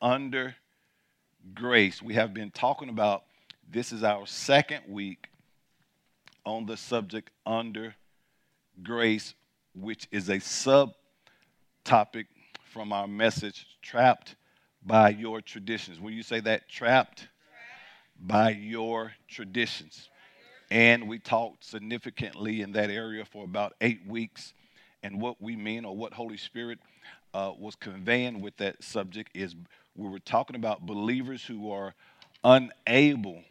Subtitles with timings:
[0.00, 0.56] under
[1.54, 2.02] grace.
[2.02, 3.24] We have been talking about
[3.70, 5.28] this is our second week
[6.44, 7.94] on the subject under
[8.82, 9.34] grace,
[9.74, 12.26] which is a subtopic
[12.72, 14.36] from our message trapped
[14.84, 16.00] by your traditions.
[16.00, 16.68] Will you say that?
[16.68, 17.30] Trapped, trapped.
[18.18, 20.08] by your traditions.
[20.70, 24.54] And we talked significantly in that area for about eight weeks.
[25.02, 26.78] And what we mean, or what Holy Spirit
[27.34, 29.54] uh, was conveying with that subject, is
[29.96, 31.94] we were talking about believers who are
[32.44, 33.42] unable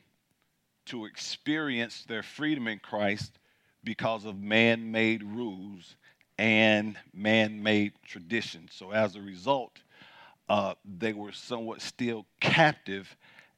[0.86, 3.40] to experience their freedom in Christ
[3.84, 5.96] because of man made rules
[6.38, 8.72] and man made traditions.
[8.74, 9.80] So, as a result,
[10.50, 13.16] uh, they were somewhat still captive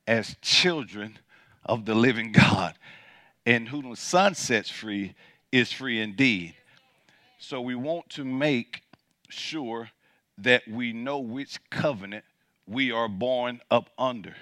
[0.07, 1.17] as children
[1.65, 2.75] of the living God.
[3.45, 5.15] And whom the Son sets free
[5.51, 6.55] is free indeed.
[7.39, 8.83] So, we want to make
[9.29, 9.89] sure
[10.39, 12.25] that we know which covenant
[12.67, 14.35] we are born up under.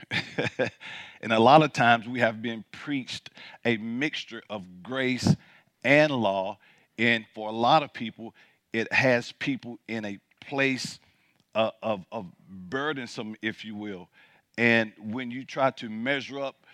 [1.21, 3.29] and a lot of times we have been preached
[3.65, 5.35] a mixture of grace
[5.83, 6.57] and law.
[6.97, 8.35] And for a lot of people,
[8.73, 10.99] it has people in a place
[11.55, 14.09] uh, of, of burdensome, if you will.
[14.57, 16.65] And when you try to measure up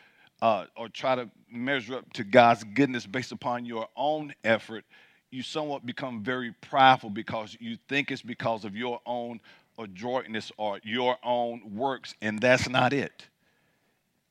[0.41, 4.83] uh, or try to measure up to God's goodness based upon your own effort,
[5.31, 9.39] you somewhat become very prideful because you think it's because of your own
[9.77, 13.27] adroitness or your own works, and that's not it.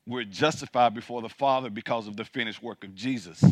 [0.05, 3.43] We're justified before the Father because of the finished work of Jesus.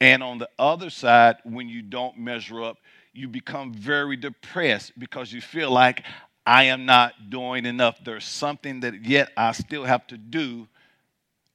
[0.00, 2.78] And on the other side, when you don't measure up,
[3.12, 6.04] you become very depressed because you feel like
[6.46, 8.02] I am not doing enough.
[8.02, 10.66] There's something that yet I still have to do,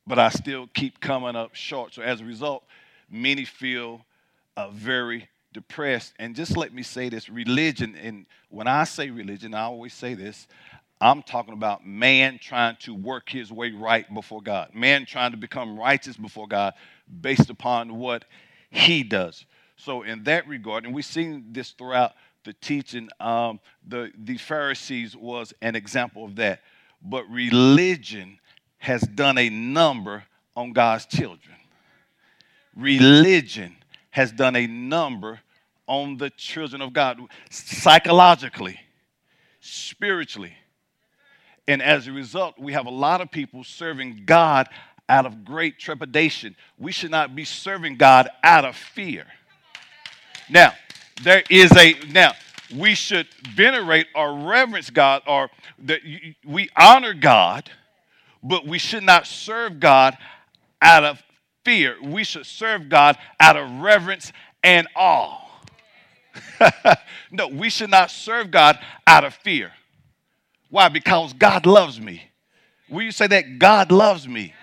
[0.06, 1.94] but I still keep coming up short.
[1.94, 2.64] So as a result,
[3.09, 4.06] many feel
[4.58, 6.13] uh, very depressed.
[6.19, 10.16] And just let me say this religion, and when I say religion, I always say
[10.16, 10.47] this
[11.00, 15.38] I'm talking about man trying to work his way right before God, man trying to
[15.38, 16.73] become righteous before God
[17.22, 18.25] based upon what
[18.72, 19.45] he does.
[19.78, 22.13] So, in that regard, and we've seen this throughout
[22.44, 26.62] the teaching, um, the, the Pharisees was an example of that.
[27.00, 28.40] But religion
[28.79, 30.23] has done a number
[30.56, 31.56] on God's children.
[32.75, 33.77] Religion
[34.17, 35.39] has done a number
[35.85, 38.79] on the children of God psychologically,
[39.59, 40.53] spiritually.
[41.67, 44.69] And as a result, we have a lot of people serving God
[45.07, 46.55] out of great trepidation.
[46.79, 49.28] We should not be serving God out of fear.
[50.49, 50.73] Now,
[51.22, 52.31] there is a, now,
[52.75, 55.51] we should venerate or reverence God or
[55.84, 56.01] that
[56.44, 57.69] we honor God,
[58.41, 60.17] but we should not serve God
[60.81, 61.22] out of
[61.67, 61.97] fear.
[62.01, 64.31] We should serve God out of reverence
[64.63, 65.38] and awe.
[67.31, 69.73] no, we should not serve God out of fear.
[70.69, 70.88] Why?
[70.88, 72.23] Because God loves me.
[72.89, 73.59] Will you say that?
[73.59, 74.53] God loves me.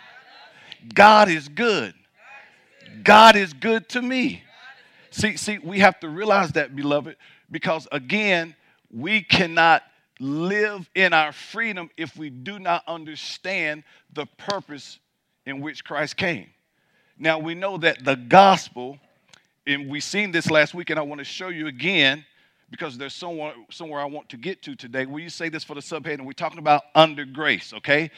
[0.94, 1.92] God is good.
[3.02, 4.42] God is good to me.
[5.10, 7.16] See, see, we have to realize that, beloved,
[7.50, 8.56] because again,
[8.90, 9.82] we cannot
[10.20, 13.84] live in our freedom if we do not understand
[14.14, 15.00] the purpose
[15.44, 16.46] in which Christ came.
[17.18, 18.98] Now, we know that the gospel
[19.66, 22.24] and we've seen this last week, and I want to show you again
[22.70, 25.06] because there's somewhere, somewhere I want to get to today.
[25.06, 26.14] Will you say this for the subhead?
[26.14, 28.10] And we're talking about under grace, okay?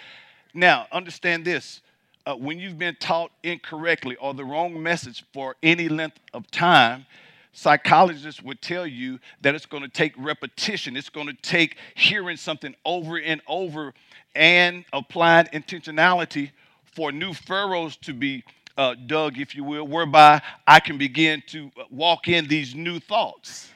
[0.55, 1.83] Now, understand this.
[2.25, 7.07] Uh, when you've been taught incorrectly or the wrong message for any length of time,
[7.53, 10.97] psychologists would tell you that it's going to take repetition.
[10.97, 13.95] It's going to take hearing something over and over
[14.35, 16.51] and applied intentionality
[16.97, 18.43] for new furrows to be
[18.77, 23.71] uh, dug, if you will, whereby I can begin to walk in these new thoughts.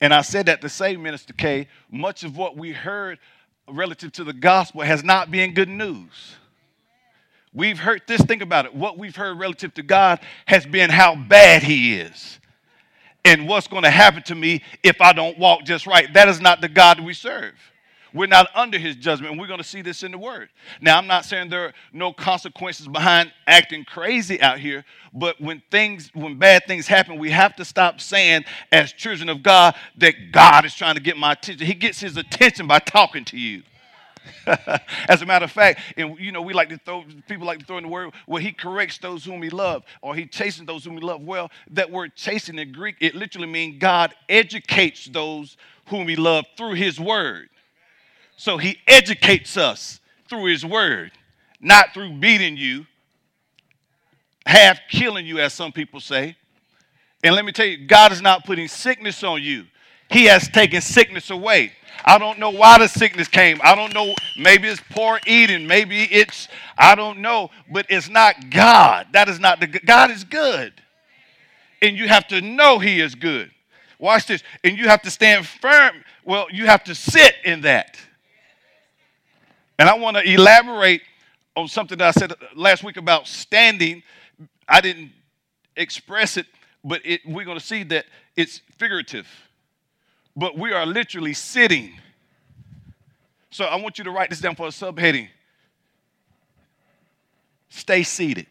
[0.00, 3.18] And I said that to say, Minister K, much of what we heard
[3.68, 6.36] relative to the gospel has not been good news.
[7.52, 8.74] We've heard this, think about it.
[8.74, 12.38] What we've heard relative to God has been how bad He is
[13.24, 16.12] and what's going to happen to me if I don't walk just right.
[16.12, 17.54] That is not the God we serve.
[18.16, 19.32] We're not under his judgment.
[19.32, 20.48] And we're going to see this in the word.
[20.80, 25.62] Now, I'm not saying there are no consequences behind acting crazy out here, but when
[25.70, 30.32] things, when bad things happen, we have to stop saying, as children of God, that
[30.32, 31.66] God is trying to get my attention.
[31.66, 33.62] He gets his attention by talking to you.
[35.08, 37.64] As a matter of fact, and you know, we like to throw people like to
[37.64, 40.84] throw in the word, well, he corrects those whom he loves, or he chastens those
[40.84, 41.22] whom he loves.
[41.22, 45.56] Well, that word chasten in Greek, it literally means God educates those
[45.88, 47.50] whom he loves through his word.
[48.36, 51.12] So he educates us through his word,
[51.60, 52.86] not through beating you,
[54.44, 56.36] half killing you, as some people say.
[57.24, 59.64] And let me tell you, God is not putting sickness on you.
[60.10, 61.72] He has taken sickness away.
[62.04, 63.58] I don't know why the sickness came.
[63.64, 64.14] I don't know.
[64.38, 65.66] Maybe it's poor eating.
[65.66, 66.46] Maybe it's,
[66.78, 67.50] I don't know.
[67.72, 69.08] But it's not God.
[69.12, 70.74] That is not the, God is good.
[71.82, 73.50] And you have to know He is good.
[73.98, 74.42] Watch this.
[74.62, 76.04] And you have to stand firm.
[76.24, 77.98] Well, you have to sit in that.
[79.78, 81.02] And I want to elaborate
[81.54, 84.02] on something that I said last week about standing.
[84.68, 85.12] I didn't
[85.76, 86.46] express it,
[86.84, 88.06] but it, we're going to see that
[88.36, 89.26] it's figurative.
[90.34, 91.92] But we are literally sitting.
[93.50, 95.28] So I want you to write this down for a subheading
[97.68, 98.46] Stay seated.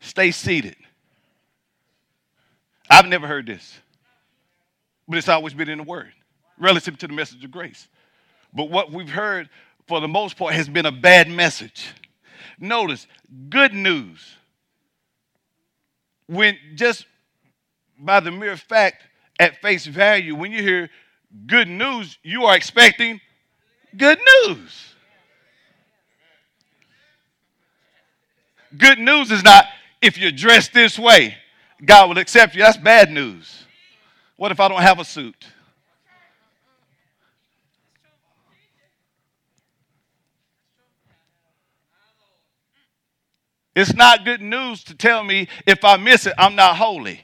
[0.00, 0.76] Stay seated.
[2.90, 3.78] I've never heard this,
[5.08, 6.12] but it's always been in the Word
[6.58, 7.88] relative to the message of grace.
[8.56, 9.50] But what we've heard
[9.86, 11.92] for the most part has been a bad message.
[12.58, 13.06] Notice,
[13.50, 14.36] good news.
[16.26, 17.04] When just
[17.98, 19.06] by the mere fact
[19.38, 20.88] at face value, when you hear
[21.46, 23.20] good news, you are expecting
[23.94, 24.94] good news.
[28.76, 29.66] Good news is not
[30.00, 31.36] if you're dressed this way,
[31.84, 32.62] God will accept you.
[32.62, 33.64] That's bad news.
[34.36, 35.46] What if I don't have a suit?
[43.76, 47.20] It's not good news to tell me if I miss it, I'm not holy.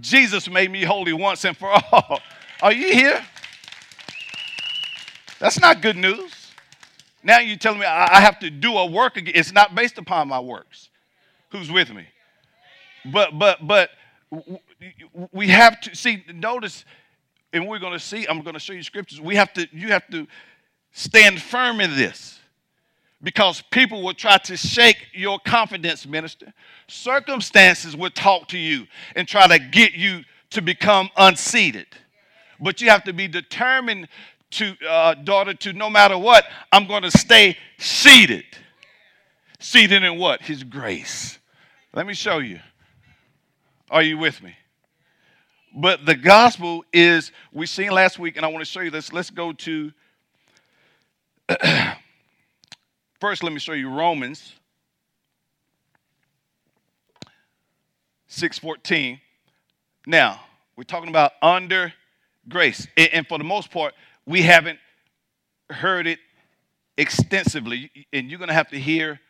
[0.00, 2.18] Jesus made me holy once and for all.
[2.60, 3.24] Are you here?
[5.38, 6.50] That's not good news.
[7.22, 9.34] Now you're telling me I have to do a work again.
[9.36, 10.88] It's not based upon my works.
[11.50, 12.06] Who's with me?
[13.12, 13.90] But but but
[15.30, 16.24] we have to see.
[16.32, 16.84] Notice,
[17.52, 18.26] and we're going to see.
[18.26, 19.20] I'm going to show you scriptures.
[19.20, 19.68] We have to.
[19.70, 20.26] You have to
[20.92, 22.40] stand firm in this
[23.22, 26.52] because people will try to shake your confidence, minister.
[26.88, 31.86] Circumstances will talk to you and try to get you to become unseated.
[32.60, 34.08] But you have to be determined
[34.52, 38.44] to, uh, daughter, to no matter what, I'm going to stay seated.
[39.60, 40.42] Seated in what?
[40.42, 41.38] His grace.
[41.94, 42.60] Let me show you.
[43.90, 44.54] Are you with me?
[45.74, 49.12] But the gospel is, we seen last week, and I want to show you this.
[49.12, 49.92] Let's go to
[53.22, 54.52] First, let me show you Romans
[58.28, 59.20] 6:14.
[60.08, 60.40] Now,
[60.74, 61.94] we're talking about under
[62.48, 62.88] grace.
[62.96, 63.94] And for the most part,
[64.26, 64.80] we haven't
[65.70, 66.18] heard it
[66.96, 67.92] extensively.
[68.12, 69.20] And you're going to have to hear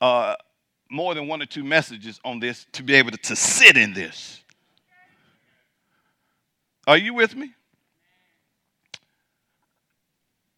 [0.00, 0.36] uh,
[0.88, 3.92] more than one or two messages on this to be able to, to sit in
[3.92, 4.40] this.
[6.86, 7.54] Are you with me?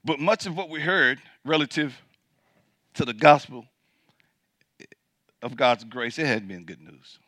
[0.04, 1.98] But much of what we heard relative
[2.94, 3.66] to the gospel
[5.42, 7.18] of God's grace, it had been good news.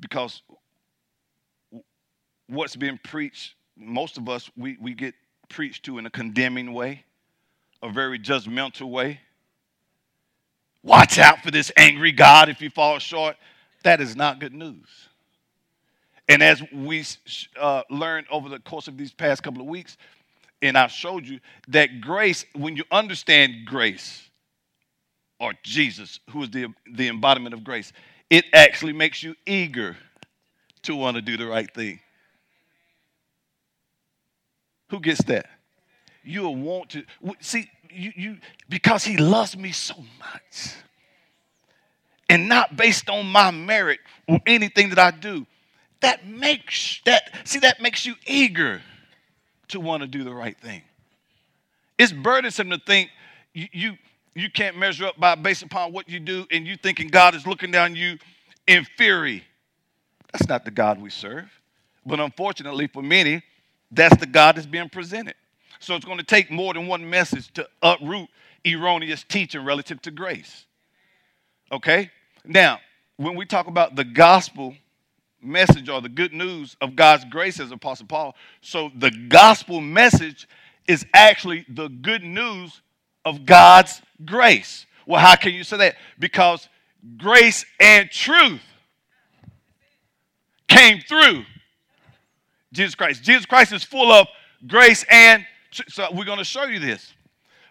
[0.00, 0.42] Because
[2.48, 5.14] what's being preached, most of us, we, we get
[5.48, 7.04] preached to in a condemning way,
[7.82, 9.20] a very judgmental way.
[10.82, 13.36] Watch out for this angry God if you fall short.
[13.84, 14.86] That is not good news.
[16.28, 17.04] And as we
[17.60, 19.96] uh, learned over the course of these past couple of weeks,
[20.62, 24.23] and I showed you that grace, when you understand grace,
[25.40, 27.92] or Jesus, who is the, the embodiment of grace,
[28.30, 29.96] it actually makes you eager
[30.82, 32.00] to want to do the right thing.
[34.90, 35.46] Who gets that?
[36.22, 37.04] You'll want to
[37.40, 38.36] see you, you
[38.68, 40.74] because he loves me so much.
[42.28, 45.46] And not based on my merit or anything that I do.
[46.00, 48.80] That makes that see that makes you eager
[49.68, 50.82] to want to do the right thing.
[51.98, 53.10] It's burdensome to think
[53.52, 53.92] you, you
[54.34, 57.46] you can't measure up by based upon what you do and you thinking God is
[57.46, 58.18] looking down you
[58.66, 59.44] in fury.
[60.32, 61.50] That's not the God we serve.
[62.04, 63.42] But unfortunately for many,
[63.90, 65.34] that's the God that's being presented.
[65.78, 68.28] So it's going to take more than one message to uproot
[68.66, 70.66] erroneous teaching relative to grace.
[71.70, 72.10] Okay?
[72.44, 72.80] Now,
[73.16, 74.74] when we talk about the gospel
[75.40, 80.48] message or the good news of God's grace as Apostle Paul, so the gospel message
[80.88, 82.80] is actually the good news
[83.24, 84.86] of God's grace.
[85.06, 85.96] Well, how can you say that?
[86.18, 86.68] Because
[87.18, 88.62] grace and truth
[90.68, 91.44] came through
[92.72, 93.22] Jesus Christ.
[93.22, 94.26] Jesus Christ is full of
[94.66, 95.44] grace and
[95.88, 97.12] so we're going to show you this.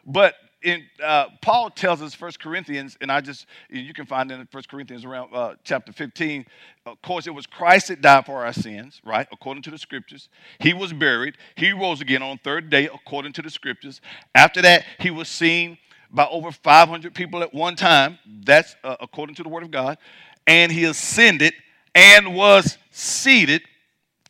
[0.05, 4.45] But in uh, Paul tells us First Corinthians, and I just you can find in
[4.48, 6.45] First Corinthians around uh, chapter 15.
[6.86, 9.27] Of course, it was Christ that died for our sins, right?
[9.31, 10.29] According to the scriptures.
[10.60, 11.36] He was buried.
[11.55, 14.01] He rose again on third day, according to the scriptures.
[14.33, 15.77] After that, he was seen
[16.13, 18.20] by over 500 people at one time.
[18.43, 19.98] That's uh, according to the word of God.
[20.46, 21.53] And he ascended
[21.96, 23.63] and was seated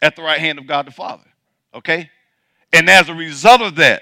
[0.02, 1.24] at the right hand of God the Father.
[1.74, 2.10] Okay?
[2.72, 4.02] And as a result of that,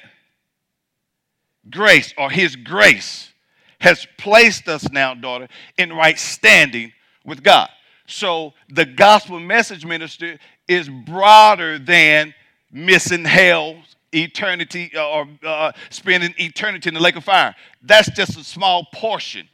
[1.69, 3.31] grace or his grace
[3.79, 5.47] has placed us now, daughter,
[5.77, 6.93] in right standing
[7.25, 7.69] with God.
[8.05, 12.33] So the gospel message minister is broader than
[12.71, 13.77] missing hell,
[14.13, 17.55] eternity, uh, or uh, spending eternity in the lake of fire.
[17.81, 19.47] That's just a small portion.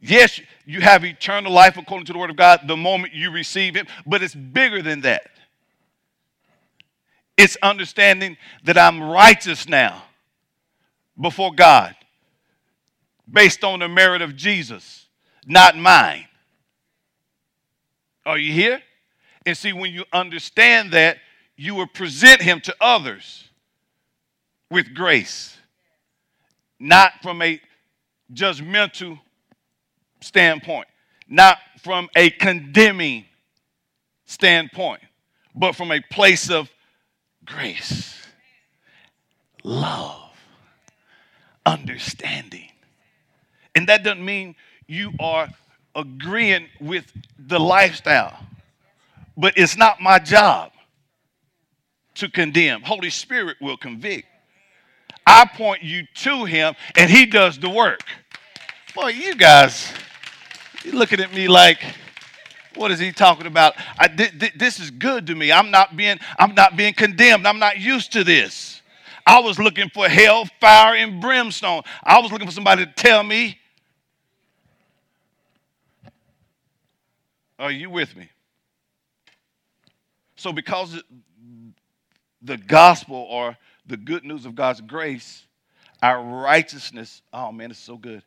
[0.00, 3.76] Yes, you have eternal life according to the word of God the moment you receive
[3.76, 5.22] it, but it's bigger than that.
[7.36, 10.04] It's understanding that I'm righteous now
[11.20, 11.94] before God
[13.30, 15.06] based on the merit of Jesus,
[15.46, 16.26] not mine.
[18.24, 18.80] Are you here?
[19.46, 21.18] And see, when you understand that,
[21.58, 23.48] you will present him to others
[24.70, 25.58] with grace,
[26.78, 27.60] not from a
[28.32, 29.18] judgmental
[30.20, 30.86] standpoint,
[31.28, 33.24] not from a condemning
[34.24, 35.02] standpoint,
[35.52, 36.70] but from a place of
[37.44, 38.16] grace,
[39.64, 40.30] love,
[41.66, 42.70] understanding.
[43.74, 44.54] And that doesn't mean
[44.86, 45.48] you are
[45.96, 48.38] agreeing with the lifestyle,
[49.36, 50.70] but it's not my job
[52.18, 52.82] to condemn.
[52.82, 54.26] Holy Spirit will convict.
[55.26, 58.00] I point you to Him, and He does the work.
[58.94, 59.92] Boy, you guys,
[60.84, 61.82] you're looking at me like,
[62.74, 63.74] what is he talking about?
[63.98, 65.50] I, th- th- this is good to me.
[65.50, 67.46] I'm not being I'm not being condemned.
[67.46, 68.82] I'm not used to this.
[69.26, 71.82] I was looking for hell, fire, and brimstone.
[72.02, 73.58] I was looking for somebody to tell me.
[77.58, 78.30] Are you with me?
[80.36, 81.02] So, because
[82.42, 85.44] the gospel or the good news of God's grace,
[86.02, 88.22] our righteousness, oh man, it's so good,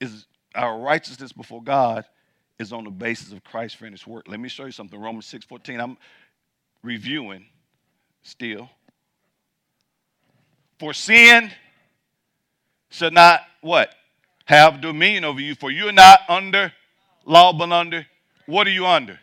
[0.00, 2.04] is our righteousness before God
[2.58, 4.26] is on the basis of Christ's finished work.
[4.28, 5.00] Let me show you something.
[5.00, 5.80] Romans 6:14.
[5.80, 5.96] I'm
[6.82, 7.46] reviewing
[8.22, 8.68] still.
[10.78, 11.50] For sin
[12.90, 13.94] shall not what?
[14.44, 16.72] Have dominion over you, for you are not under
[17.24, 18.06] law, but under.
[18.46, 19.18] What are you under?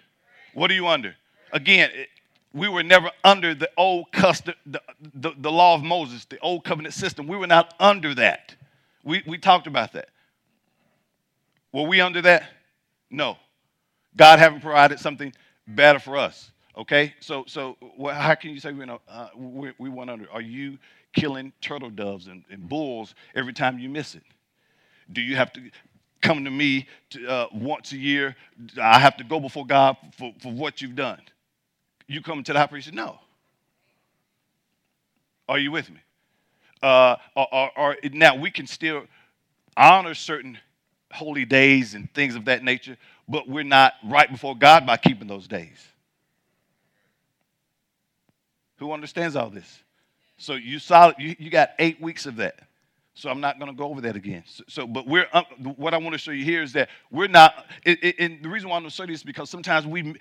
[0.54, 1.16] What are you under?
[1.52, 1.90] Again,
[2.56, 4.82] we were never under the old custom, the,
[5.14, 7.28] the, the law of Moses, the old covenant system.
[7.28, 8.56] We were not under that.
[9.04, 10.08] We, we talked about that.
[11.74, 12.46] Were we under that?
[13.12, 13.38] No.
[14.16, 15.34] God haven't provided something
[15.68, 16.52] better for us.
[16.78, 20.30] Okay, so so well, how can you say we, know, uh, we, we went under?
[20.32, 20.78] Are you
[21.14, 24.24] killing turtle doves and, and, bulls every time you miss it?
[25.12, 25.62] Do you have to
[26.22, 28.36] come to me to, uh, once a year?
[28.82, 31.22] I have to go before God for, for what you've done.
[32.08, 32.94] You come to the high priest?
[32.94, 33.20] No.
[35.48, 36.00] Are you with me?
[36.82, 39.06] Uh, or, or, or now we can still
[39.78, 40.58] honor certain
[41.12, 42.98] holy days and things of that nature,
[43.28, 45.88] but we're not right before God by keeping those days.
[48.78, 49.80] Who understands all this?
[50.38, 52.60] So you solid, you, you got eight weeks of that.
[53.14, 54.44] So I'm not going to go over that again.
[54.46, 55.44] So, so but we're uh,
[55.78, 57.66] what I want to show you here is that we're not.
[57.86, 60.16] It, it, and the reason why I'm going to show this is because sometimes we,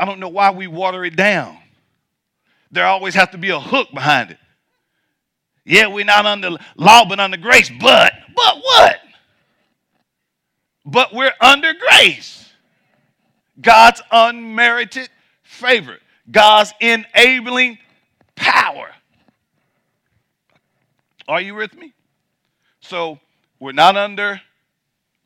[0.00, 1.58] I don't know why we water it down.
[2.72, 4.38] There always has to be a hook behind it.
[5.64, 7.70] Yeah, we're not under law, but under grace.
[7.80, 8.96] But, but what?
[10.90, 12.48] but we're under grace.
[13.60, 15.08] God's unmerited
[15.42, 15.98] favor,
[16.30, 17.78] God's enabling
[18.34, 18.90] power.
[21.28, 21.92] Are you with me?
[22.80, 23.20] So
[23.60, 24.40] we're not under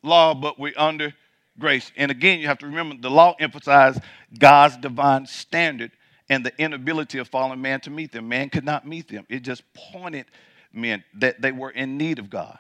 [0.03, 1.15] law, but we're under
[1.59, 1.93] grace.
[1.97, 4.01] And again, you have to remember the law emphasized
[4.39, 5.93] God's divine standard
[6.29, 8.29] and the inability of fallen man to meet them.
[8.29, 9.27] Man could not meet them.
[9.29, 10.27] It just pointed
[10.73, 12.59] men that they were in need of God.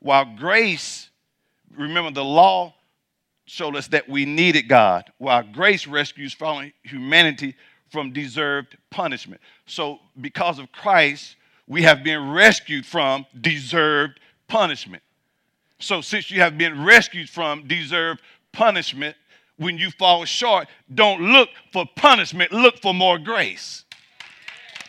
[0.00, 1.10] While grace
[1.76, 2.74] remember the law
[3.46, 7.54] showed us that we needed God, while grace rescues fallen humanity
[7.90, 9.40] from deserved punishment.
[9.66, 11.36] So, because of Christ,
[11.66, 15.02] we have been rescued from deserved punishment.
[15.80, 18.20] So, since you have been rescued from deserved
[18.52, 19.16] punishment,
[19.60, 23.84] when you fall short, don't look for punishment, look for more grace.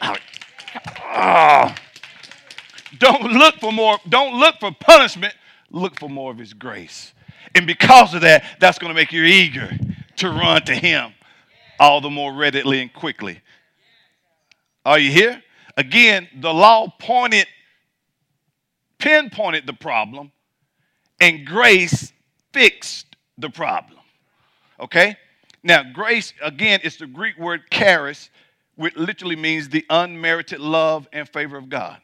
[0.01, 1.75] Oh.
[2.97, 5.33] Don't look for more, don't look for punishment,
[5.71, 7.13] look for more of His grace.
[7.53, 9.77] And because of that, that's going to make you eager
[10.15, 11.11] to run to Him
[11.77, 13.41] all the more readily and quickly.
[14.85, 15.43] Are you here?
[15.75, 17.47] Again, the law pointed,
[18.99, 20.31] pinpointed the problem,
[21.19, 22.13] and grace
[22.53, 24.00] fixed the problem.
[24.81, 25.15] Okay?
[25.63, 28.29] Now, grace, again, is the Greek word charis,
[28.75, 31.99] which literally means the unmerited love and favor of God.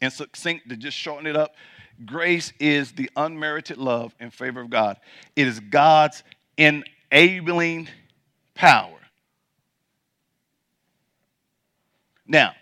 [0.00, 1.54] And succinct, to just shorten it up,
[2.06, 4.98] Grace is the unmerited love and favor of God.
[5.34, 6.22] It is God's
[6.56, 7.88] enabling
[8.54, 8.98] power.
[12.26, 12.52] Now,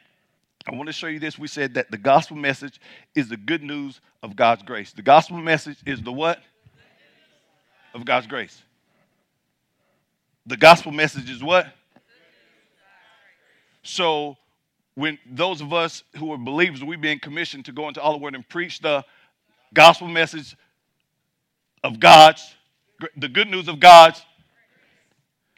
[0.67, 1.39] I want to show you this.
[1.39, 2.81] We said that the gospel message
[3.15, 4.93] is the good news of God's grace.
[4.93, 6.41] The gospel message is the what?
[7.97, 8.63] Of God's grace.
[10.45, 11.67] The gospel message is what?
[13.83, 14.37] So,
[14.97, 18.19] when those of us who are believers, we being commissioned to go into all the
[18.19, 19.03] world and preach the
[19.73, 20.55] gospel message
[21.83, 22.55] of God's,
[23.17, 24.23] the good news of God's.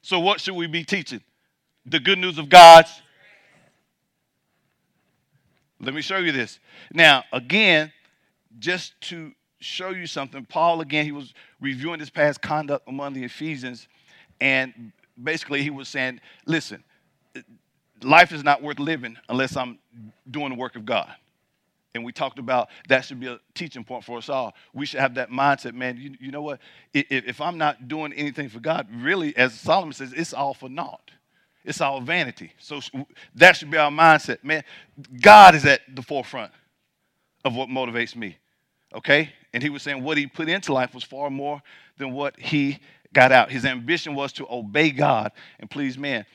[0.03, 1.23] So, what should we be teaching?
[1.87, 3.03] The good news of God's.
[5.81, 6.61] Let me show you this.
[6.93, 7.93] Now, again,
[8.61, 13.25] just to show you something, Paul, again, he was reviewing his past conduct among the
[13.25, 13.89] Ephesians,
[14.41, 16.83] and basically he was saying, listen,
[18.03, 19.79] life is not worth living unless I'm
[20.31, 21.13] doing the work of God.
[21.95, 24.55] And we talked about that should be a teaching point for us all.
[24.73, 25.97] We should have that mindset, man.
[25.97, 26.61] You, you know what?
[26.93, 30.69] If, if I'm not doing anything for God, really, as Solomon says, it's all for
[30.69, 31.11] naught.
[31.65, 32.53] It's all vanity.
[32.59, 32.81] So
[33.35, 34.63] that should be our mindset, man.
[35.21, 36.53] God is at the forefront
[37.45, 38.37] of what motivates me.
[38.95, 39.33] Okay?
[39.53, 41.63] And he was saying what he put into life was far more
[41.97, 42.79] than what he
[43.13, 43.51] got out.
[43.51, 46.27] His ambition was to obey God and please man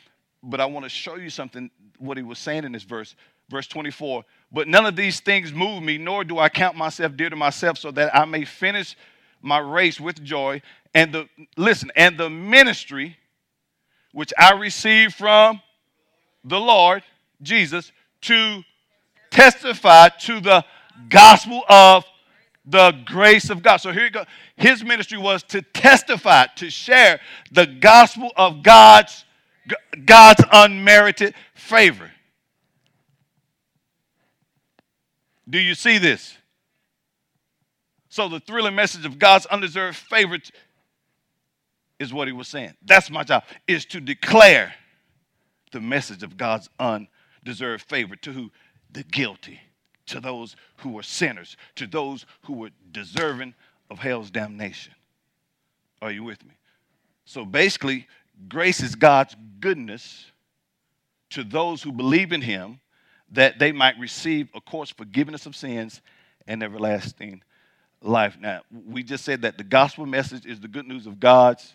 [0.44, 3.16] but I want to show you something, what he was saying in this verse.
[3.50, 7.30] Verse 24, but none of these things move me, nor do I count myself dear
[7.30, 8.96] to myself, so that I may finish
[9.42, 10.62] my race with joy.
[10.94, 13.18] And the, listen, and the ministry
[14.12, 15.62] which I received from
[16.44, 17.04] the Lord
[17.42, 17.92] Jesus
[18.22, 18.64] to
[19.30, 20.64] testify to the
[21.10, 22.06] gospel of
[22.66, 23.78] the grace of God.
[23.78, 24.26] So here you go.
[24.56, 27.20] His ministry was to testify, to share
[27.52, 29.26] the gospel of God's
[30.06, 32.12] God's unmerited favor.
[35.50, 36.38] Do you see this?
[38.10, 40.38] So, the thrilling message of God's undeserved favor
[42.00, 42.74] is what he was saying.
[42.86, 44.74] That's my job, is to declare
[45.72, 48.52] the message of God's undeserved favor to who?
[48.92, 49.60] The guilty,
[50.08, 53.54] to those who were sinners, to those who were deserving
[53.90, 54.94] of hell's damnation.
[56.02, 56.54] Are you with me?
[57.26, 58.08] So basically,
[58.50, 60.26] Grace is God's goodness
[61.30, 62.80] to those who believe in him
[63.32, 66.02] that they might receive, of course, forgiveness of sins
[66.48, 67.42] and everlasting
[68.02, 68.38] life.
[68.40, 71.74] Now, we just said that the gospel message is the good news of God's.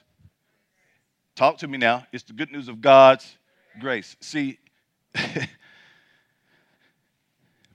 [1.34, 2.06] Talk to me now.
[2.12, 3.36] It's the good news of God's
[3.80, 4.16] grace.
[4.20, 4.58] See,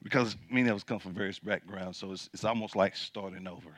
[0.03, 3.69] because many of us come from various backgrounds, so it's, it's almost like starting over,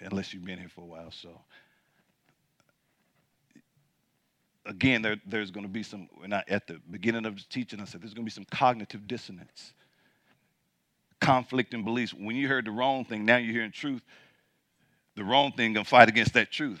[0.00, 1.10] unless you've been here for a while.
[1.10, 1.38] So,
[4.64, 7.80] again, there, there's going to be some, and I, at the beginning of the teaching,
[7.80, 9.74] I said there's going to be some cognitive dissonance,
[11.20, 12.14] conflict in beliefs.
[12.14, 14.02] When you heard the wrong thing, now you're hearing truth.
[15.16, 16.80] The wrong thing going to fight against that truth.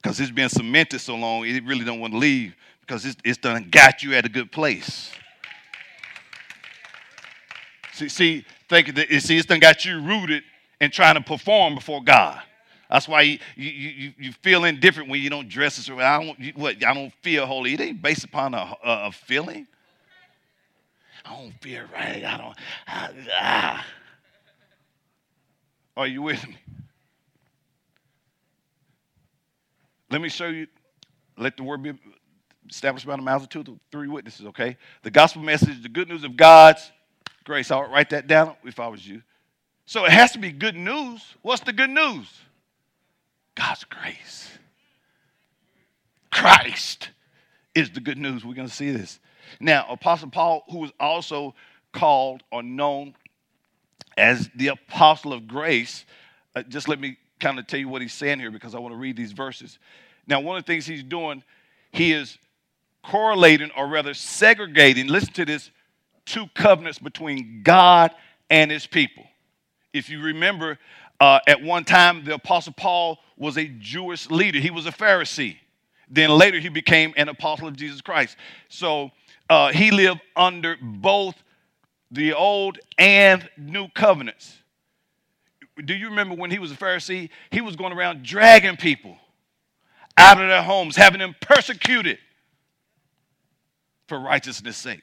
[0.00, 3.38] Because it's been cemented so long, it really don't want to leave because it's, it's
[3.38, 5.10] done got you at a good place.
[7.98, 10.44] See, see, think that, see, it's done got you rooted
[10.80, 12.40] and trying to perform before God.
[12.88, 16.02] That's why you, you, you, you feel indifferent when you don't dress a certain.
[16.02, 17.74] I don't, you, what, I don't feel holy.
[17.74, 19.66] It ain't based upon a, a, a feeling.
[21.24, 22.24] I don't feel right.
[22.24, 22.56] I don't.
[22.86, 23.86] I, ah.
[25.96, 26.56] Are you with me?
[30.08, 30.68] Let me show you.
[31.36, 31.94] Let the word be
[32.70, 34.76] established by the mouths of two three witnesses, okay?
[35.02, 36.92] The gospel message, the good news of God's
[37.48, 37.70] grace.
[37.72, 39.22] I'll write that down if I was you.
[39.86, 41.24] So it has to be good news.
[41.42, 42.26] What's the good news?
[43.56, 44.50] God's grace.
[46.30, 47.08] Christ
[47.74, 48.44] is the good news.
[48.44, 49.18] We're going to see this.
[49.60, 51.54] Now, Apostle Paul, who was also
[51.92, 53.14] called or known
[54.18, 56.04] as the apostle of grace,
[56.54, 58.92] uh, just let me kind of tell you what he's saying here because I want
[58.92, 59.78] to read these verses.
[60.26, 61.42] Now, one of the things he's doing,
[61.92, 62.36] he is
[63.02, 65.70] correlating or rather segregating, listen to this,
[66.28, 68.12] two covenants between God
[68.50, 69.24] and his people.
[69.92, 70.78] If you remember,
[71.20, 75.56] uh, at one time, the Apostle Paul was a Jewish leader, he was a Pharisee.
[76.10, 78.36] Then later, he became an apostle of Jesus Christ.
[78.68, 79.10] So
[79.50, 81.34] uh, he lived under both
[82.10, 84.56] the old and new covenants.
[85.84, 87.28] Do you remember when he was a Pharisee?
[87.50, 89.16] He was going around dragging people
[90.16, 92.18] out of their homes, having them persecuted
[94.06, 95.02] for righteousness' sake.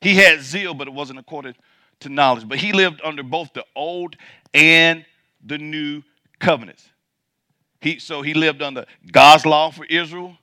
[0.00, 1.54] He had zeal, but it wasn't according
[2.00, 2.48] to knowledge.
[2.48, 4.16] But he lived under both the old
[4.54, 5.04] and
[5.44, 6.02] the new
[6.38, 6.88] covenants.
[7.80, 10.36] He, so he lived under God's law for Israel,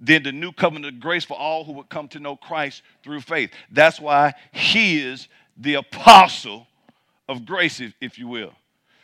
[0.00, 3.20] then the new covenant of grace for all who would come to know Christ through
[3.20, 3.50] faith.
[3.70, 6.66] That's why he is the apostle
[7.28, 8.52] of grace, if, if you will.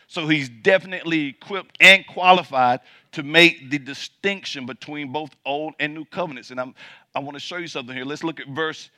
[0.09, 2.81] So he's definitely equipped and qualified
[3.13, 6.51] to make the distinction between both old and new covenants.
[6.51, 6.75] And I'm,
[7.15, 8.05] I want to show you something here.
[8.05, 8.91] Let's look at verse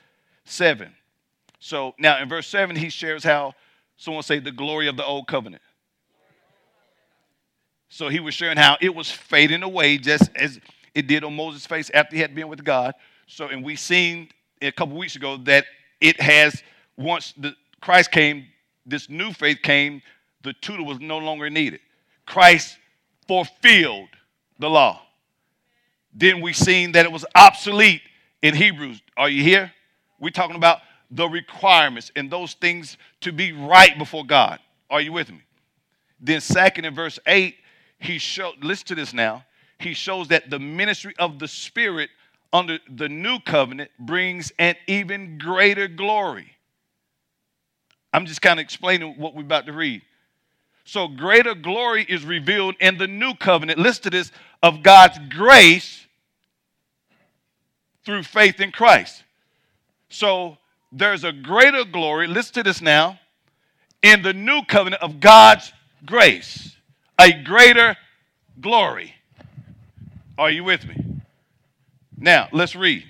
[0.45, 0.93] 7.
[1.59, 3.53] So now in verse 7, he shares how
[3.97, 5.61] someone say the glory of the old covenant.
[7.89, 10.59] So he was sharing how it was fading away just as
[10.93, 12.93] it did on Moses' face after he had been with God.
[13.27, 14.29] So, and we seen
[14.61, 15.65] a couple weeks ago that
[15.99, 16.63] it has,
[16.97, 18.45] once the Christ came,
[18.85, 20.01] this new faith came,
[20.43, 21.79] the tutor was no longer needed.
[22.25, 22.77] Christ
[23.27, 24.09] fulfilled
[24.59, 25.01] the law.
[26.13, 28.01] Then we seen that it was obsolete
[28.41, 29.01] in Hebrews.
[29.17, 29.71] Are you here?
[30.19, 30.79] We're talking about
[31.11, 34.59] the requirements and those things to be right before God.
[34.89, 35.41] Are you with me?
[36.19, 37.55] Then, second, in verse 8,
[37.99, 39.45] he showed, listen to this now.
[39.79, 42.09] He shows that the ministry of the Spirit
[42.51, 46.51] under the new covenant brings an even greater glory.
[48.11, 50.01] I'm just kind of explaining what we're about to read.
[50.83, 53.77] So, greater glory is revealed in the new covenant.
[53.77, 54.31] Listen to this
[54.63, 56.07] of God's grace
[58.03, 59.23] through faith in Christ.
[60.09, 60.57] So,
[60.91, 63.19] there's a greater glory, listen to this now,
[64.01, 65.71] in the new covenant of God's
[66.05, 66.75] grace.
[67.19, 67.95] A greater
[68.59, 69.13] glory.
[70.37, 71.21] Are you with me?
[72.17, 73.03] Now, let's read.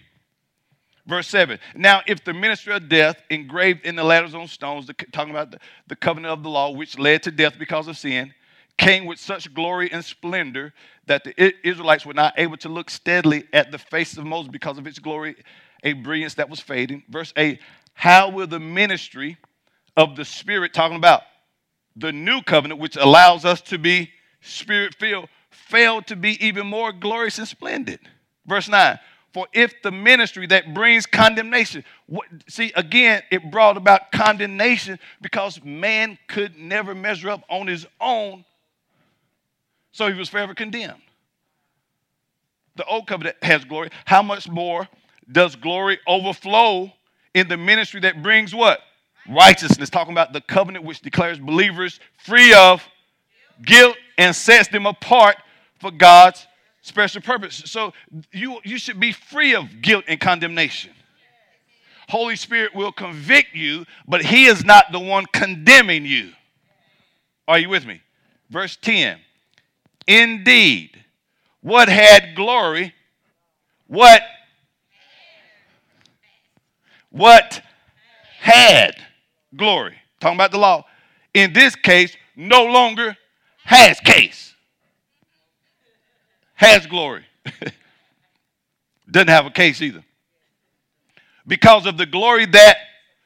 [1.06, 1.58] Verse 7.
[1.76, 5.52] Now, if the ministry of death engraved in the letters on stones, the, talking about
[5.52, 8.34] the, the covenant of the law, which led to death because of sin,
[8.78, 10.74] came with such glory and splendor
[11.08, 14.78] that the Israelites were not able to look steadily at the face of Moses because
[14.78, 15.36] of its glory,
[15.84, 17.04] a brilliance that was fading.
[17.10, 17.60] Verse 8
[17.94, 19.38] How will the ministry
[19.96, 21.22] of the Spirit, talking about
[21.96, 24.12] the new covenant, which allows us to be
[24.42, 28.00] spirit filled, fail to be even more glorious and splendid?
[28.46, 29.00] Verse 9
[29.34, 35.64] For if the ministry that brings condemnation, what, see, again, it brought about condemnation because
[35.64, 38.46] man could never measure up on his own,
[39.92, 41.02] so he was forever condemned.
[42.76, 43.90] The old covenant has glory.
[44.06, 44.88] How much more
[45.32, 46.92] does glory overflow
[47.34, 48.80] in the ministry that brings what?
[49.30, 49.90] Righteousness.
[49.90, 52.84] Talking about the covenant which declares believers free of
[53.64, 55.36] guilt and sets them apart
[55.80, 56.46] for God's
[56.82, 57.64] special purpose.
[57.66, 57.94] So
[58.32, 60.92] you, you should be free of guilt and condemnation.
[62.10, 66.32] Holy Spirit will convict you, but He is not the one condemning you.
[67.48, 68.02] Are you with me?
[68.50, 69.20] Verse 10
[70.08, 71.04] Indeed,
[71.62, 72.96] what had glory,
[73.86, 74.24] what
[77.12, 77.62] what
[78.40, 78.96] had
[79.56, 79.98] glory.
[80.20, 80.86] Talking about the law.
[81.34, 83.16] In this case, no longer
[83.64, 84.54] has case.
[86.56, 87.26] Has glory.
[89.12, 90.04] Doesn't have a case either.
[91.48, 92.78] Because of the glory that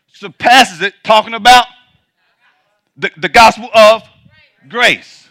[0.08, 1.65] surpasses it, talking about
[2.96, 4.04] the, the gospel of
[4.69, 5.28] grace.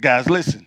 [0.00, 0.66] Guys, listen.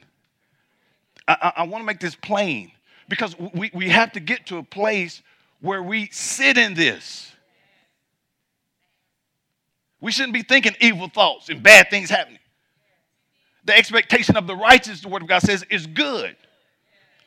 [1.28, 2.72] I, I, I want to make this plain
[3.08, 5.22] because we, we have to get to a place
[5.62, 7.32] where we sit in this.
[10.02, 12.40] We shouldn't be thinking evil thoughts and bad things happening.
[13.64, 16.36] The expectation of the righteous, the word of God says, is good.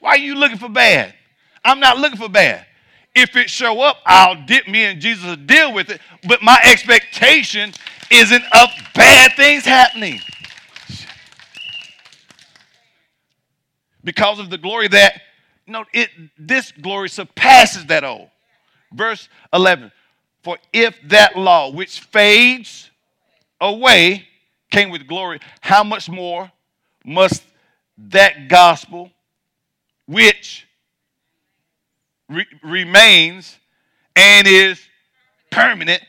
[0.01, 1.15] Why are you looking for bad?
[1.65, 2.67] I'm not looking for bad.
[3.15, 6.01] If it show up, I'll dip me and Jesus will deal with it.
[6.29, 7.73] But my expectation
[8.11, 10.21] isn't of bad things happening.
[14.05, 15.21] Because of the glory that
[15.69, 18.29] no, it this glory surpasses that old.
[18.93, 19.93] Verse 11.
[20.43, 22.91] For if that law which fades
[23.61, 24.27] away
[24.71, 26.51] came with glory, how much more
[27.05, 27.43] must
[27.99, 29.11] that gospel
[30.07, 30.67] which
[32.29, 33.59] re- remains
[34.17, 34.81] and is
[35.51, 36.03] permanent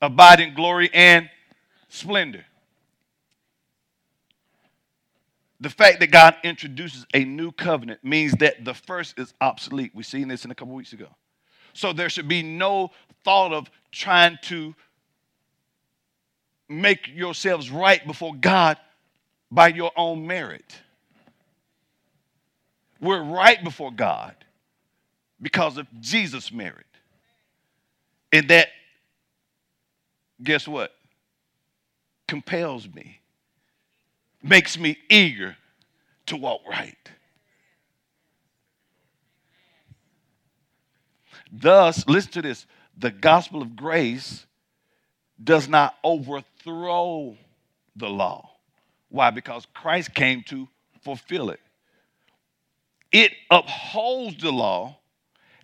[0.00, 1.28] abide in glory and
[1.88, 2.44] splendor?
[5.60, 9.90] The fact that God introduces a new covenant means that the first is obsolete.
[9.94, 11.08] We've seen this in a couple weeks ago.
[11.72, 12.90] So there should be no
[13.24, 14.74] thought of trying to
[16.68, 18.78] make yourselves right before God
[19.50, 20.76] by your own merit.
[23.00, 24.34] We're right before God
[25.40, 26.86] because of Jesus' merit.
[28.32, 28.68] And that,
[30.42, 30.92] guess what?
[32.26, 33.20] Compels me
[34.48, 35.56] makes me eager
[36.26, 36.96] to walk right.
[41.50, 44.44] Thus, listen to this the gospel of grace
[45.42, 47.36] does not overthrow
[47.94, 48.50] the law.
[49.08, 49.30] Why?
[49.30, 50.68] Because Christ came to
[51.02, 51.60] fulfill it.
[53.12, 54.98] It upholds the law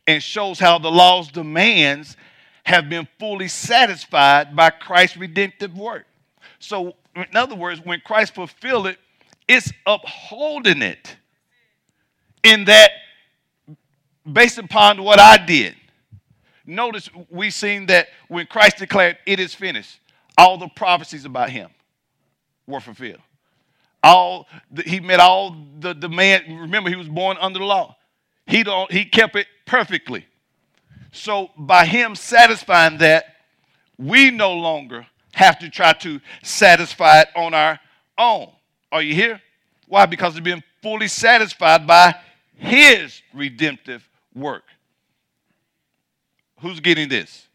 [0.06, 2.16] and shows how the law's demands
[2.64, 6.06] have been fully satisfied by Christ's redemptive work.
[6.58, 8.98] So, in other words, when Christ fulfilled it,
[9.46, 11.16] it's upholding it
[12.42, 12.90] in that
[14.30, 15.74] based upon what I did.
[16.66, 20.00] Notice we've seen that when Christ declared, It is finished,
[20.38, 21.70] all the prophecies about him
[22.66, 23.20] were fulfilled.
[24.02, 26.60] All the, he met all the demand.
[26.60, 27.96] Remember, he was born under the law.
[28.46, 30.26] He don't he kept it perfectly.
[31.12, 33.24] So by him satisfying that,
[33.98, 37.78] we no longer have to try to satisfy it on our
[38.18, 38.50] own.
[38.90, 39.40] Are you here?
[39.88, 40.06] Why?
[40.06, 42.14] Because it's been fully satisfied by
[42.56, 44.64] his redemptive work.
[46.60, 47.48] Who's getting this?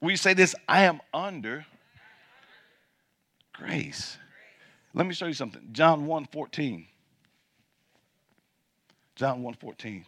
[0.00, 1.66] We say this I am under
[3.52, 4.18] grace.
[4.94, 5.62] Let me show you something.
[5.72, 6.86] John 1 14.
[9.14, 10.04] John 1 14.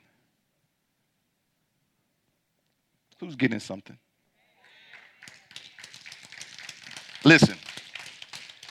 [3.21, 3.99] Who's getting something?
[7.29, 7.57] Listen,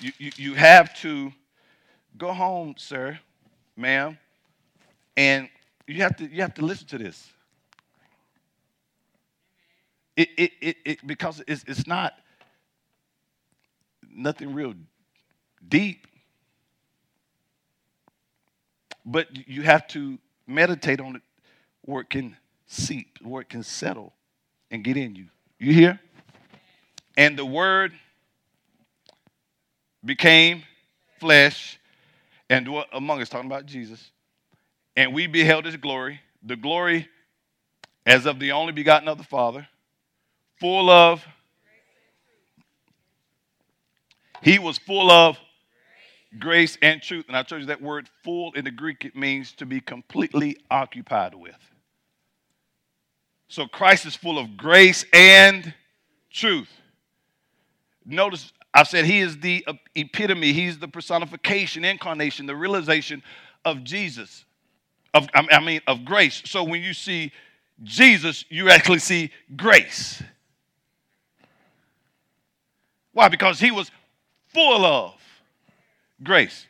[0.01, 1.31] you, you, you have to
[2.17, 3.19] go home, sir,
[3.75, 4.17] ma'am,
[5.15, 5.47] and
[5.85, 7.29] you have to you have to listen to this.
[10.15, 12.13] It, it, it, it because it's, it's not
[14.11, 14.73] nothing real
[15.69, 16.07] deep,
[19.05, 20.17] but you have to
[20.47, 21.21] meditate on it
[21.83, 24.13] where it can seep, where it can settle
[24.71, 25.27] and get in you.
[25.59, 25.99] You hear?
[27.15, 27.93] And the word
[30.07, 30.63] became
[31.19, 31.79] flesh
[32.49, 34.11] and dwelt among us, talking about Jesus.
[34.95, 37.07] And we beheld his glory, the glory
[38.05, 39.67] as of the only begotten of the Father,
[40.59, 41.23] full of,
[44.41, 45.37] he was full of
[46.39, 47.25] grace and truth.
[47.27, 50.57] And I told you that word full in the Greek, it means to be completely
[50.71, 51.57] occupied with.
[53.49, 55.73] So Christ is full of grace and
[56.31, 56.69] truth.
[58.05, 63.23] Notice I've said he is the epitome, he's the personification, incarnation, the realization
[63.65, 64.45] of Jesus,
[65.15, 66.43] of, I mean, of grace.
[66.45, 67.31] So when you see
[67.81, 70.21] Jesus, you actually see grace.
[73.13, 73.29] Why?
[73.29, 73.89] Because he was
[74.49, 75.15] full of
[76.21, 76.67] grace.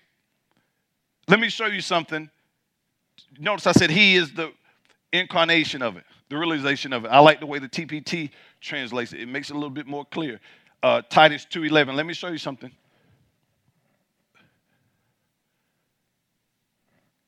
[1.27, 2.29] Let me show you something.
[3.37, 4.53] Notice I said he is the
[5.11, 7.07] incarnation of it the realization of it.
[7.09, 9.21] I like the way the TPT translates it.
[9.21, 10.39] It makes it a little bit more clear.
[10.81, 11.95] Uh, Titus 2.11.
[11.95, 12.71] Let me show you something.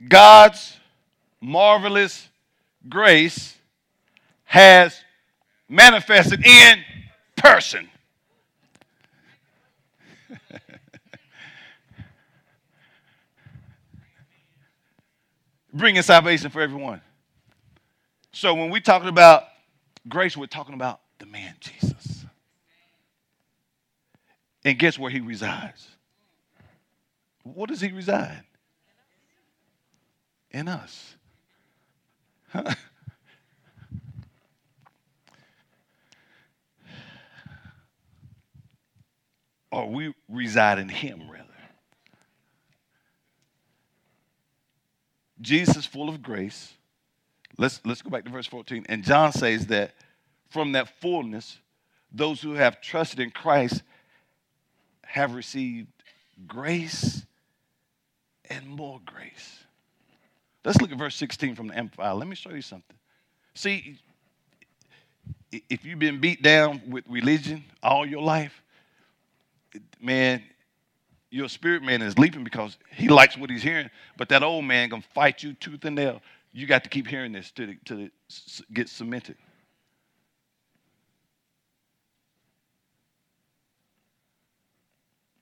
[0.07, 0.77] God's
[1.41, 2.29] marvelous
[2.87, 3.57] grace
[4.45, 5.03] has
[5.67, 6.83] manifested in
[7.35, 7.89] person.
[15.73, 17.01] Bringing salvation for everyone.
[18.31, 19.43] So when we're talking about
[20.07, 21.88] grace, we're talking about the man Jesus.
[24.63, 25.87] And guess where he resides?
[27.43, 28.43] What does he reside?
[30.51, 31.15] In us.
[32.51, 32.73] Huh?
[39.71, 41.45] or we reside in him rather.
[45.39, 46.73] Jesus full of grace
[47.59, 48.85] Let's, let's go back to verse 14.
[48.87, 49.93] And John says that
[50.49, 51.57] from that fullness,
[52.09, 53.83] those who have trusted in Christ
[55.09, 55.87] have received
[56.47, 57.23] grace
[58.49, 59.63] and more grace.
[60.63, 62.15] Let's look at verse 16 from the Amplified.
[62.15, 62.95] Let me show you something.
[63.53, 63.97] See,
[65.51, 68.61] if you've been beat down with religion all your life,
[70.01, 70.43] man,
[71.31, 74.89] your spirit man is leaping because he likes what he's hearing, but that old man
[74.89, 78.09] gonna fight you tooth and nail you got to keep hearing this to, to
[78.73, 79.37] get cemented.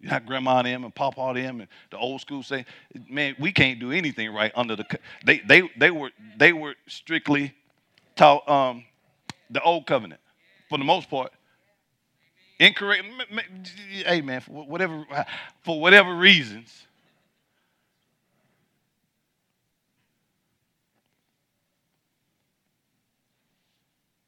[0.07, 2.65] Have grandma and them and papa and them and the old school say,
[3.09, 4.85] man, we can't do anything right under the.
[5.25, 7.53] They they they were they were strictly
[8.15, 8.85] taught um,
[9.49, 10.21] the old covenant
[10.69, 11.31] for the most part.
[12.59, 13.03] Incorrect.
[14.05, 15.05] Hey man, for whatever
[15.63, 16.73] for whatever reasons,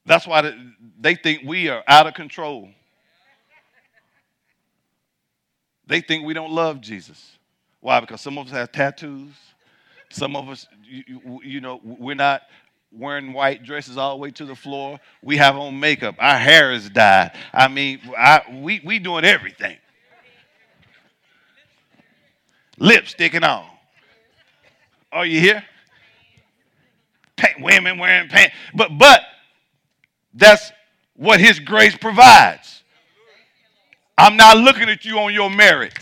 [0.06, 0.54] That's why
[1.00, 2.70] they think we are out of control.
[5.90, 7.38] They think we don't love Jesus.
[7.82, 8.00] Why?
[8.00, 9.34] Because some of us have tattoos.
[10.12, 12.44] Some of us, you, you, know, we're not
[12.92, 15.00] wearing white dresses all the way to the floor.
[15.24, 16.16] We have on makeup.
[16.20, 17.32] Our hair is dyed.
[17.52, 19.78] I mean, I, we we doing everything.
[22.78, 23.70] Lipstick and all.
[25.12, 25.64] Oh, Are you here?
[27.60, 28.56] women wearing pants.
[28.76, 29.22] But but
[30.34, 30.72] that's
[31.16, 32.84] what his grace provides.
[34.20, 35.94] I'm not looking at you on your merit.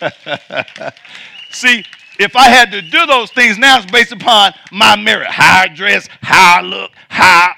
[1.52, 1.84] See,
[2.18, 5.28] if I had to do those things now, it's based upon my merit.
[5.28, 7.52] How I dress, how I look, how.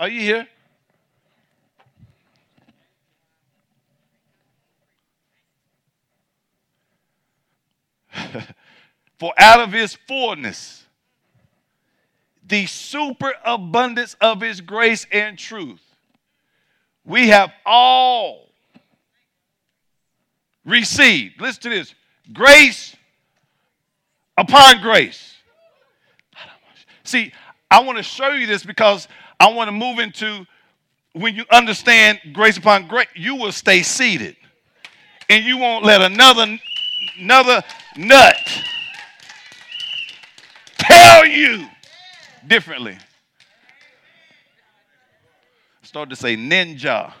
[0.00, 0.48] Are you here?
[9.18, 10.86] For out of his fullness,
[12.46, 15.91] the superabundance of his grace and truth,
[17.04, 18.48] we have all
[20.64, 21.40] received.
[21.40, 21.94] Listen to this
[22.32, 22.94] grace
[24.36, 25.36] upon grace.
[27.04, 27.32] See,
[27.70, 29.08] I want to show you this because
[29.40, 30.46] I want to move into
[31.14, 34.36] when you understand grace upon grace, you will stay seated
[35.28, 36.58] and you won't let another
[37.18, 37.62] another
[37.96, 38.36] nut
[40.78, 41.66] tell you
[42.46, 42.96] differently.
[45.92, 47.12] Start to say ninja,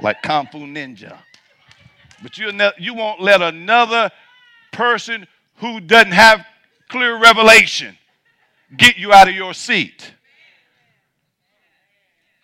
[0.00, 1.16] like Kung Fu Ninja.
[2.20, 4.10] But you ne- you won't let another
[4.72, 6.44] person who doesn't have
[6.88, 7.96] clear revelation
[8.76, 10.12] get you out of your seat.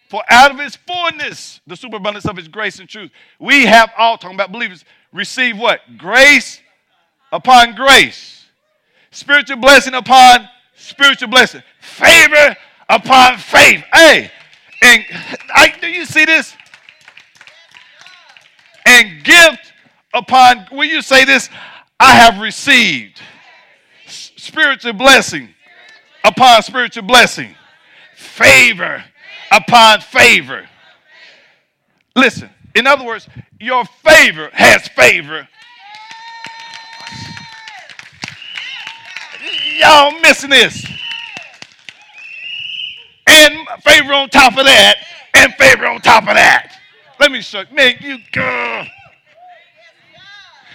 [0.09, 4.17] For out of his fullness, the superabundance of his grace and truth, we have all,
[4.17, 5.81] talking about believers, receive what?
[5.99, 6.61] Grace
[7.33, 8.47] upon grace.
[9.11, 11.65] Spiritual blessing upon spiritual blessing.
[11.81, 12.57] Favor
[12.89, 13.85] upon favor.
[13.93, 14.31] Hey,
[14.83, 15.05] and
[15.55, 16.55] I, do you see this?
[18.85, 19.73] And gift
[20.13, 21.49] upon, will you say this?
[22.01, 23.21] I have received
[24.07, 25.51] spiritual blessing
[26.25, 27.55] upon spiritual blessing.
[28.17, 29.05] Favor
[29.51, 30.69] upon favor.
[32.17, 33.29] Listen, in other words,
[33.61, 35.49] your favor has favor
[39.79, 40.87] Y'all missing this.
[43.43, 44.97] And favor on top of that,
[45.35, 46.79] and favor on top of that.
[47.19, 47.75] Let me show you.
[47.75, 48.85] Man, you go.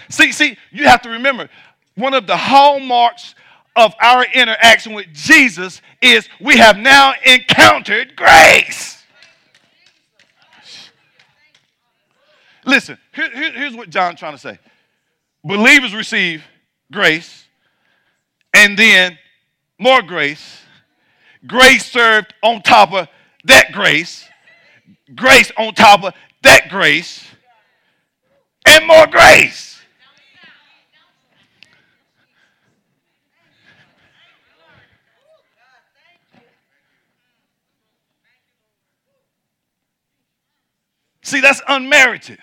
[0.09, 1.49] See, see, you have to remember
[1.95, 3.35] one of the hallmarks
[3.75, 9.03] of our interaction with Jesus is we have now encountered grace.
[12.65, 14.59] Listen, here, here, here's what John's trying to say.
[15.43, 16.43] Believers receive
[16.91, 17.45] grace
[18.53, 19.17] and then
[19.79, 20.61] more grace.
[21.45, 23.07] Grace served on top of
[23.43, 24.27] that grace.
[25.15, 27.25] Grace on top of that grace.
[28.65, 29.79] And more grace.
[41.27, 42.39] See, that's unmerited.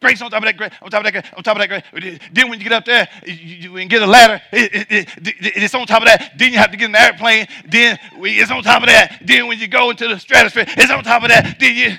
[0.00, 1.68] Grace on top of that grace, on top of that grace, on top of that
[1.68, 2.20] grace.
[2.32, 4.40] Then when you get up there, you, you get a ladder.
[4.52, 6.34] It, it, it, it's on top of that.
[6.38, 7.48] Then you have to get the airplane.
[7.66, 9.22] Then it's on top of that.
[9.24, 11.58] Then when you go into the stratosphere, it's on top of that.
[11.58, 11.96] Then you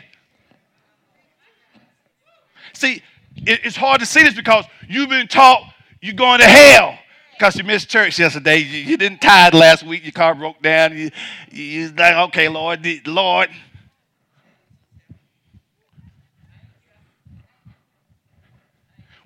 [2.74, 3.04] see.
[3.36, 5.64] it's hard to see this because you've been taught
[6.02, 6.98] you're going to hell
[7.34, 8.58] because you missed church yesterday.
[8.58, 10.04] You, you, didn't tithe last week.
[10.04, 10.98] Your car broke down.
[10.98, 11.10] You,
[11.52, 13.50] you like, okay, Lord, Lord.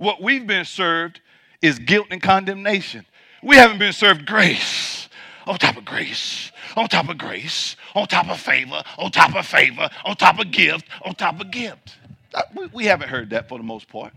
[0.04, 1.22] What we've been served
[1.62, 3.06] is guilt and condemnation.
[3.42, 5.08] We haven't been served grace.
[5.48, 9.46] On top of grace, on top of grace, on top of favor, on top of
[9.46, 11.96] favor, on top of gift, on top of gift.
[12.34, 12.42] Uh,
[12.74, 14.14] we haven't heard that for the most part.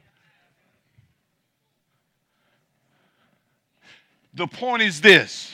[4.35, 5.53] The point is this.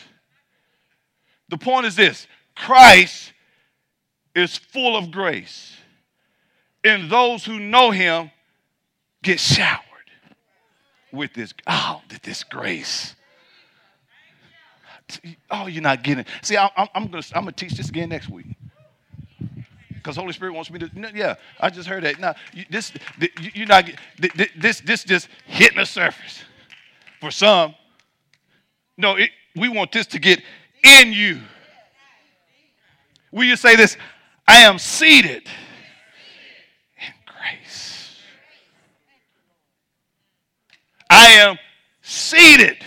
[1.51, 2.27] The point is this.
[2.55, 3.35] Christ
[4.35, 5.77] is full of grace,
[6.85, 8.31] and those who know him
[9.23, 9.92] get showered
[11.13, 13.15] with this, oh, this grace.
[15.51, 16.27] Oh, you're not getting it.
[16.41, 18.47] See, I, am I'm going to teach this again next week.
[19.89, 22.19] Because Holy Spirit wants me to, yeah, I just heard that.
[22.19, 22.93] Now, you, this,
[23.55, 23.89] you're not,
[24.57, 26.43] this, this just hitting the surface.
[27.21, 27.75] For some,
[28.97, 30.43] no, it, we want this to get
[30.83, 31.41] in you.
[33.31, 33.97] Will you say this?
[34.49, 35.49] I am seated
[41.15, 41.59] I am
[42.01, 42.79] seated.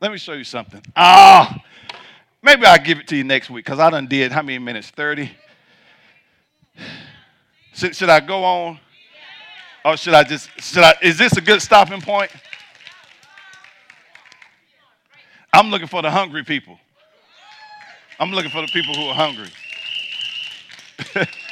[0.00, 0.82] Let me show you something.
[0.96, 1.96] Ah, oh,
[2.42, 4.90] maybe I'll give it to you next week because I done did how many minutes?
[4.90, 5.30] 30?
[7.72, 8.80] Should, should I go on?
[9.84, 12.32] Or should I just, should I, is this a good stopping point?
[15.52, 16.80] I'm looking for the hungry people.
[18.18, 19.50] I'm looking for the people who are hungry.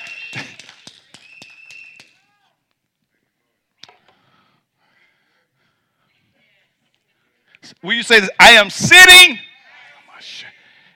[7.83, 8.31] Will you say this?
[8.39, 9.39] I am sitting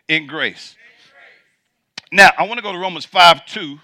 [0.08, 0.76] in grace.
[2.10, 3.78] Now, I want to go to Romans 5 2.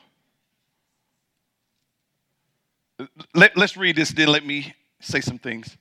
[3.34, 5.76] Let, let's read this, then let me say some things.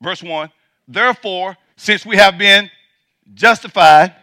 [0.00, 0.50] Verse 1
[0.88, 2.70] Therefore, since we have been
[3.34, 4.14] justified,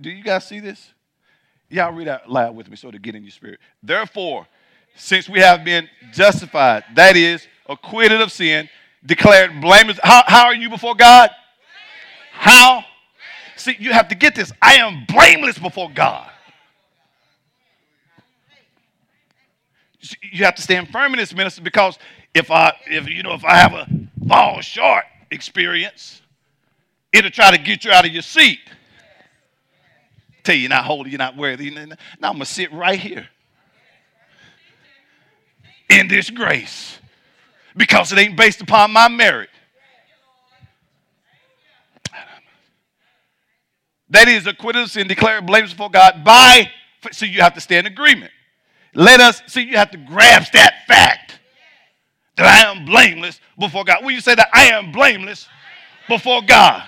[0.00, 0.92] do you guys see this?
[1.70, 3.60] Y'all read out loud with me so to get in your spirit.
[3.82, 4.46] Therefore,
[4.96, 8.68] since we have been justified, that is, acquitted of sin,
[9.04, 9.98] declared blameless.
[10.02, 11.30] How, how are you before God?
[12.32, 12.84] How?
[13.56, 14.52] See, you have to get this.
[14.62, 16.30] I am blameless before God.
[20.22, 21.98] You have to stand firm in this ministry because
[22.34, 23.88] if I, if you know, if I have a
[24.28, 26.22] fall short experience,
[27.12, 28.60] it'll try to get you out of your seat.
[30.44, 31.70] Tell you you're not holy, you're not worthy.
[31.70, 33.28] Now I'm gonna sit right here
[35.90, 36.98] in this grace
[37.78, 39.48] because it ain't based upon my merit.
[44.10, 46.70] That is acquitted of sin, declared blameless before God by,
[47.12, 48.32] so you have to stay in agreement.
[48.94, 51.38] Let us, see, you have to grasp that fact
[52.36, 53.98] that I am blameless before God.
[54.02, 55.46] Will you say that I am blameless
[56.08, 56.84] before God?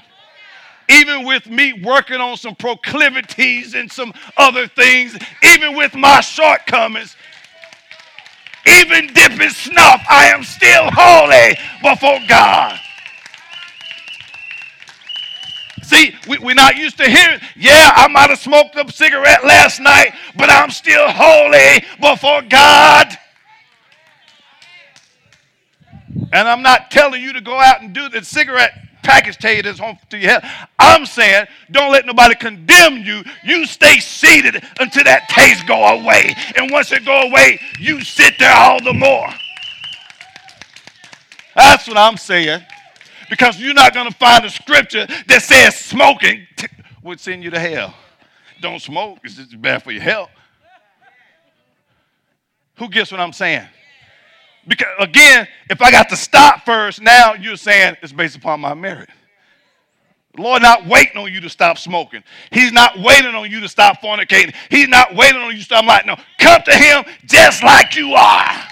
[0.89, 7.17] Even with me working on some proclivities and some other things, even with my shortcomings,
[8.67, 12.79] even dipping snuff, I am still holy before God.
[15.83, 19.81] See, we, we're not used to hearing, yeah, I might have smoked a cigarette last
[19.81, 23.19] night, but I'm still holy before God.
[26.33, 28.73] And I'm not telling you to go out and do the cigarette
[29.03, 30.41] package tell you this home to your.
[30.79, 33.23] I'm saying don't let nobody condemn you.
[33.45, 36.35] You stay seated until that taste go away.
[36.57, 39.29] And once it go away, you sit there all the more.
[41.55, 42.63] That's what I'm saying
[43.29, 46.67] because you're not going to find a scripture that says smoking t-
[47.03, 47.95] would send you to hell.
[48.61, 50.31] Don't smoke, it's just bad for your health.
[52.77, 53.67] Who gets what I'm saying?
[54.71, 58.73] Because again, if I got to stop first, now you're saying it's based upon my
[58.73, 59.11] merit.
[60.37, 62.23] The Lord not waiting on you to stop smoking.
[62.53, 64.55] He's not waiting on you to stop fornicating.
[64.71, 66.07] He's not waiting on you to stop lying.
[66.07, 68.63] No, come to him just like you are.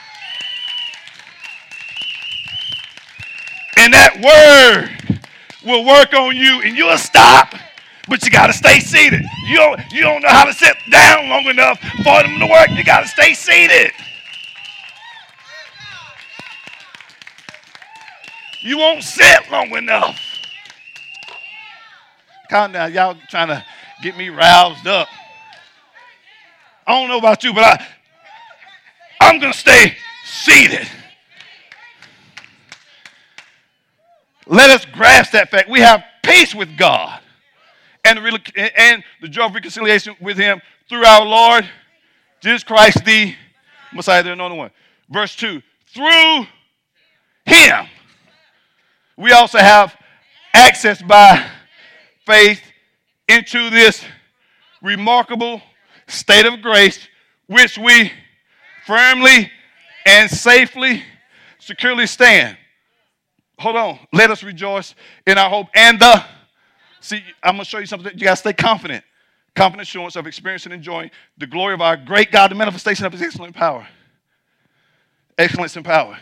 [3.76, 5.20] And that word
[5.64, 7.54] will work on you and you'll stop,
[8.08, 9.22] but you got to stay seated.
[9.48, 12.68] You don't, you don't know how to sit down long enough for them to work.
[12.70, 13.90] You got to stay seated.
[18.68, 20.20] You won't sit long enough.
[22.50, 22.92] Calm down.
[22.92, 23.64] Y'all trying to
[24.02, 25.08] get me roused up.
[26.86, 27.86] I don't know about you, but I,
[29.22, 29.96] I'm going to stay
[30.26, 30.86] seated.
[34.46, 35.70] Let us grasp that fact.
[35.70, 37.22] We have peace with God
[38.04, 40.60] and the, and the joy of reconciliation with Him
[40.90, 41.66] through our Lord
[42.42, 43.34] Jesus Christ, the
[43.94, 44.70] Messiah, the anointed one.
[45.08, 46.46] Verse 2 Through
[47.46, 47.86] Him,
[49.18, 49.94] we also have
[50.54, 51.46] access by
[52.24, 52.62] faith
[53.28, 54.02] into this
[54.80, 55.60] remarkable
[56.06, 57.06] state of grace
[57.46, 58.10] which we
[58.86, 59.50] firmly
[60.06, 61.02] and safely,
[61.58, 62.56] securely stand
[63.58, 63.98] hold on.
[64.12, 64.94] Let us rejoice
[65.26, 65.68] in our hope.
[65.74, 66.24] And the,
[67.00, 68.12] see, I'm going to show you something.
[68.14, 69.04] You got to stay confident.
[69.54, 73.12] Confident assurance of experiencing and enjoying the glory of our great God, the manifestation of
[73.12, 73.86] his excellent power.
[75.36, 76.18] Excellence and power.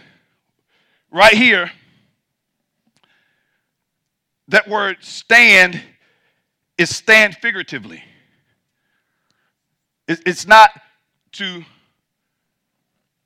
[1.10, 1.70] Right here,
[4.48, 5.80] that word stand
[6.78, 8.02] is stand figuratively.
[10.08, 10.70] It's not
[11.32, 11.64] to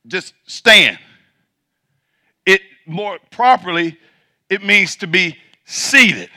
[0.07, 0.99] just stand
[2.47, 3.99] It more properly,
[4.49, 6.31] it means to be seated.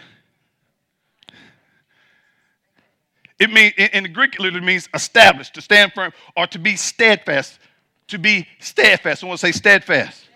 [3.40, 6.76] It means in the Greek it literally means established, to stand firm, or to be
[6.76, 7.60] steadfast.
[8.10, 9.24] To be steadfast.
[9.24, 10.18] I want to say steadfast.
[10.18, 10.30] steadfast.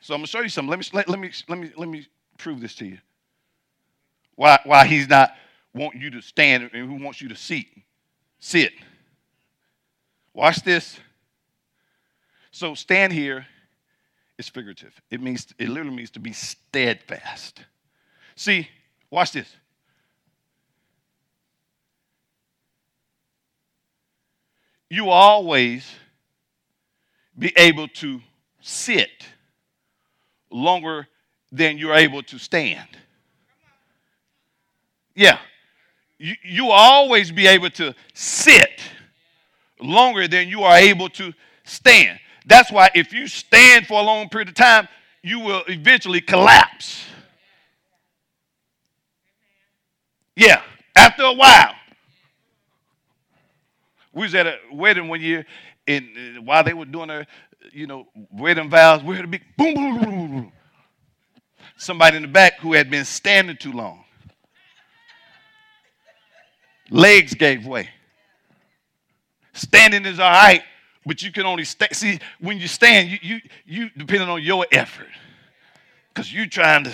[0.00, 0.70] So I'm gonna show you something.
[0.70, 2.06] Let me let, let me let me let me
[2.38, 2.98] prove this to you.
[4.40, 5.34] Why why he's not
[5.74, 7.68] want you to stand and who wants you to seat.
[8.38, 8.72] Sit.
[10.32, 10.98] Watch this.
[12.50, 13.46] So stand here
[14.38, 14.98] is figurative.
[15.10, 17.62] It means it literally means to be steadfast.
[18.34, 18.66] See,
[19.10, 19.54] watch this.
[24.88, 25.86] You always
[27.38, 28.22] be able to
[28.62, 29.26] sit
[30.50, 31.08] longer
[31.52, 32.88] than you're able to stand.
[35.20, 35.38] Yeah.
[36.18, 38.80] You, you will always be able to sit
[39.78, 42.18] longer than you are able to stand.
[42.46, 44.88] That's why if you stand for a long period of time,
[45.22, 47.04] you will eventually collapse.
[50.34, 50.62] Yeah,
[50.96, 51.74] after a while.
[54.14, 55.44] We was at a wedding one year,
[55.86, 57.26] and while they were doing their,
[57.72, 60.52] you know, wedding vows, we heard a big boom, boom, boom, boom.
[61.76, 64.04] Somebody in the back who had been standing too long.
[66.90, 67.88] Legs gave way.
[69.52, 70.62] Standing is all right,
[71.06, 71.64] but you can only.
[71.64, 75.08] See, when you stand, you you you depending on your effort,
[76.08, 76.92] because you're trying to.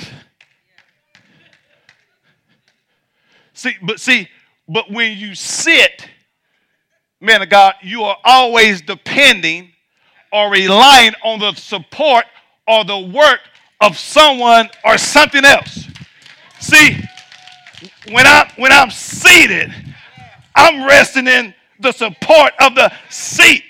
[3.53, 4.29] See, but see,
[4.69, 6.09] but when you sit,
[7.21, 9.73] man of God, you are always depending
[10.33, 12.27] or relying on the support
[12.69, 13.41] or the work
[13.81, 15.87] of someone or something else.
[16.61, 17.03] See,
[18.11, 19.73] when I when I'm seated,
[20.55, 23.63] I'm resting in the support of the seat.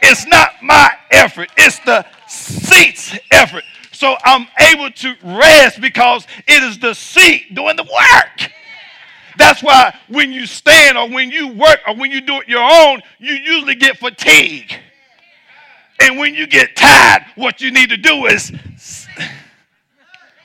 [0.00, 3.64] It's not my effort, it's the seat's effort.
[3.92, 8.50] So I'm able to rest because it is the seat doing the work.
[9.38, 12.62] That's why when you stand or when you work or when you do it your
[12.62, 14.74] own, you usually get fatigue.
[16.00, 18.52] And when you get tired, what you need to do is.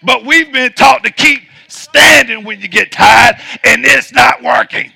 [0.03, 1.46] But we've been taught to keep
[1.77, 4.91] standing when you get tired, and it's not working.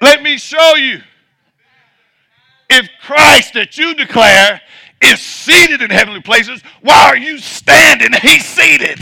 [0.00, 1.00] Let me show you.
[2.70, 4.60] If Christ that you declare
[5.00, 8.12] is seated in heavenly places, why are you standing?
[8.20, 8.98] He's seated.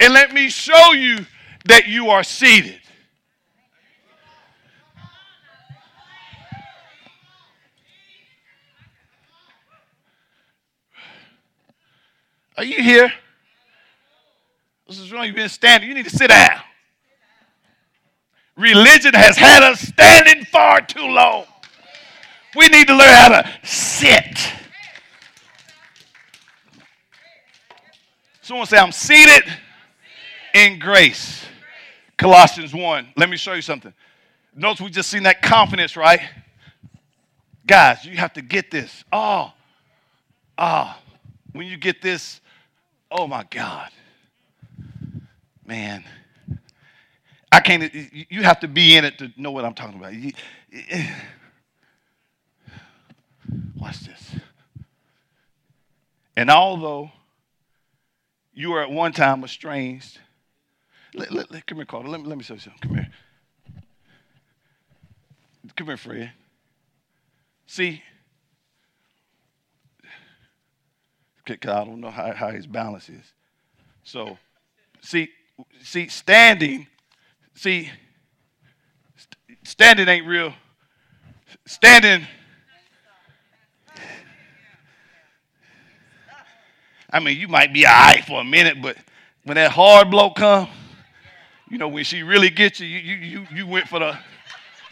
[0.00, 1.26] And let me show you
[1.66, 2.79] that you are seated.
[12.60, 13.10] Are you here?
[14.86, 15.24] This is wrong.
[15.24, 15.88] You've been standing.
[15.88, 16.60] You need to sit down.
[18.54, 21.46] Religion has had us standing far too long.
[22.54, 24.52] We need to learn how to sit.
[28.42, 29.44] Someone say, I'm seated
[30.52, 31.42] in grace.
[32.18, 33.14] Colossians 1.
[33.16, 33.94] Let me show you something.
[34.54, 36.20] Notice we just seen that confidence, right?
[37.66, 39.02] Guys, you have to get this.
[39.10, 39.50] Oh,
[40.58, 40.94] oh,
[41.52, 42.42] when you get this,
[43.10, 43.90] oh my God.
[45.64, 46.04] Man.
[47.52, 47.92] I can't,
[48.30, 50.12] you have to be in it to know what I'm talking about.
[53.76, 54.36] Watch this.
[56.36, 57.10] And although
[58.54, 60.20] you were at one time estranged,
[61.12, 62.08] let, let, let, come here, Carter.
[62.08, 62.80] Let me, let me show you something.
[62.80, 63.10] Come here.
[65.76, 66.32] Come here, Fred.
[67.66, 68.02] See,
[71.50, 73.32] I don't know how, how his balance is.
[74.04, 74.38] So,
[75.00, 75.28] see,
[75.82, 76.86] see, standing
[77.60, 77.90] See,
[79.64, 80.54] standing ain't real.
[81.66, 82.26] Standing.
[87.12, 88.96] I mean, you might be all right for a minute, but
[89.44, 90.68] when that hard blow come,
[91.68, 94.18] you know, when she really gets you, you, you, you went for the.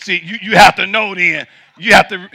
[0.00, 1.46] See, you, you have to know then.
[1.78, 2.28] You have to.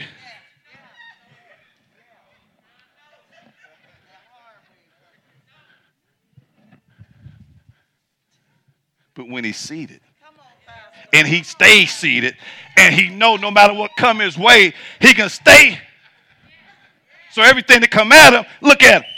[9.14, 10.00] But when he's seated,
[11.14, 12.36] and he stays seated.
[12.76, 15.78] And he know no matter what come his way he can stay.
[17.30, 19.10] So everything that come at him look at him.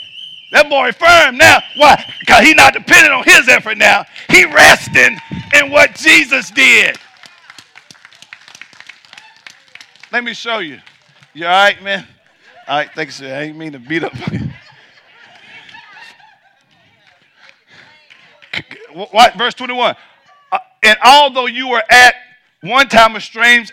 [0.51, 1.59] That boy firm now.
[1.75, 2.03] Why?
[2.19, 4.05] Because he not dependent on his effort now.
[4.29, 5.17] He resting
[5.55, 6.97] in what jesus did.
[10.11, 10.79] Let me show you.
[11.33, 12.07] You all right man?
[12.67, 14.13] All right thanks i ain't mean to beat up
[19.11, 19.95] what verse 21
[20.51, 22.15] uh, and although you were at
[22.61, 23.71] one time estranged,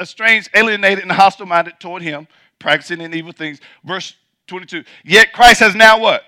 [0.00, 4.14] estranged, alienated, and hostile minded toward him, practicing in evil things, verse
[4.46, 6.22] 22, yet Christ has now what?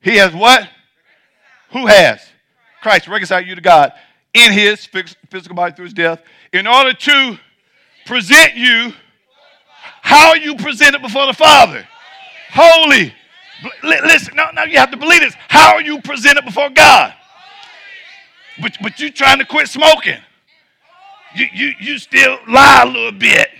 [0.00, 0.68] He has what?
[1.72, 2.20] Who has?
[2.82, 3.92] Christ reconciled you to God
[4.34, 6.22] in his physical body through his death
[6.52, 7.38] in order to
[8.04, 8.92] present you.
[10.02, 11.86] How you presented before the Father?
[12.50, 13.12] Holy.
[13.82, 15.34] Listen, now, no, you have to believe this.
[15.48, 17.14] How are you presented before God?
[18.60, 20.18] But, but you trying to quit smoking.
[21.34, 23.50] You, you, you still lie a little bit.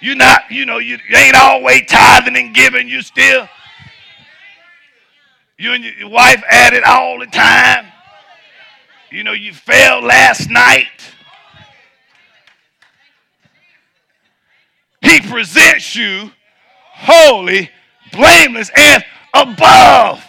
[0.00, 2.88] You're not, you know, you, you ain't always tithing and giving.
[2.88, 3.48] You still,
[5.56, 7.86] you and your, wife at it all the time.
[9.10, 10.86] You know, you failed last night.
[15.00, 16.30] He presents you
[16.92, 17.70] holy,
[18.12, 19.04] blameless, and
[19.34, 20.24] above.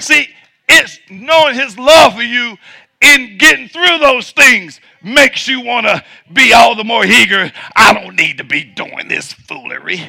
[0.00, 0.28] See,
[0.68, 2.56] it's knowing his love for you
[3.00, 7.50] in getting through those things makes you want to be all the more eager.
[7.76, 10.00] I don't need to be doing this foolery.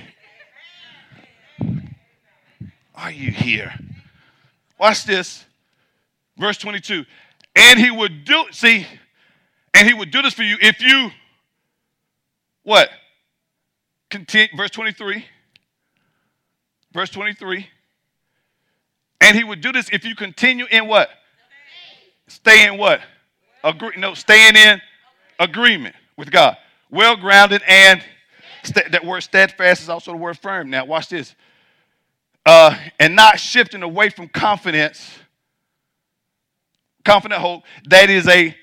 [2.95, 3.73] Are you here?
[4.79, 5.45] Watch this.
[6.37, 7.05] Verse 22.
[7.55, 8.85] And he would do, see,
[9.73, 11.11] and he would do this for you if you,
[12.63, 12.89] what?
[14.09, 15.25] Continue, verse 23.
[16.93, 17.67] Verse 23.
[19.21, 21.09] And he would do this if you continue in what?
[22.27, 23.01] Stay in what?
[23.63, 24.81] Agree, no, staying in
[25.39, 26.57] agreement with God.
[26.89, 28.01] Well grounded and
[28.63, 30.69] st- that word steadfast is also the word firm.
[30.69, 31.35] Now, watch this.
[32.45, 35.19] Uh, and not shifting away from confidence,
[37.03, 38.55] confident hope, that is a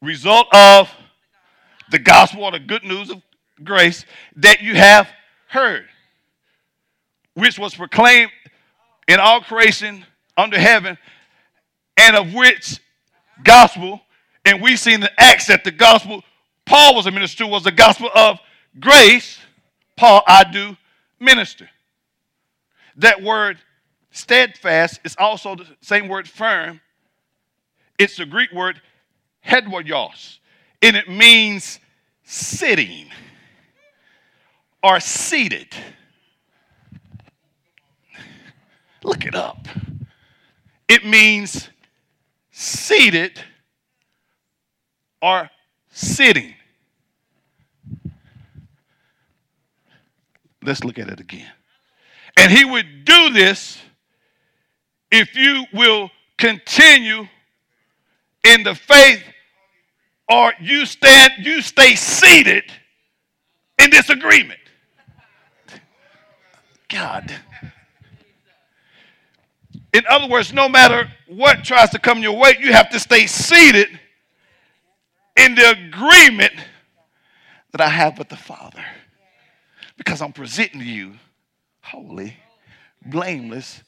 [0.00, 0.90] result of
[1.90, 3.22] the gospel or the good news of
[3.62, 4.04] grace
[4.36, 5.08] that you have
[5.48, 5.86] heard,
[7.38, 8.30] which was proclaimed
[9.06, 10.04] in all creation
[10.36, 10.98] under heaven,
[11.96, 12.80] and of which
[13.42, 14.00] gospel,
[14.44, 16.22] and we see in the Acts that the gospel
[16.68, 18.38] Paul was a minister was the gospel of
[18.78, 19.38] grace.
[19.96, 20.76] Paul, I do
[21.18, 21.70] minister.
[22.96, 23.56] That word
[24.10, 26.82] steadfast is also the same word firm.
[27.98, 28.82] It's the Greek word
[29.46, 30.40] hedraios,
[30.82, 31.80] and it means
[32.22, 33.06] sitting
[34.82, 35.68] or seated.
[39.08, 39.66] Look it up.
[40.86, 41.70] It means
[42.50, 43.40] seated
[45.22, 45.48] or
[45.88, 46.52] sitting.
[50.62, 51.50] Let's look at it again.
[52.36, 53.78] And he would do this
[55.10, 57.26] if you will continue
[58.44, 59.22] in the faith
[60.28, 62.64] or you stand you stay seated
[63.78, 64.60] in disagreement.
[66.90, 67.34] God.
[69.92, 73.26] In other words, no matter what tries to come your way, you have to stay
[73.26, 73.88] seated
[75.36, 76.52] in the agreement
[77.72, 78.84] that I have with the Father.
[79.96, 81.14] Because I'm presenting you
[81.80, 82.36] holy,
[83.04, 83.82] blameless.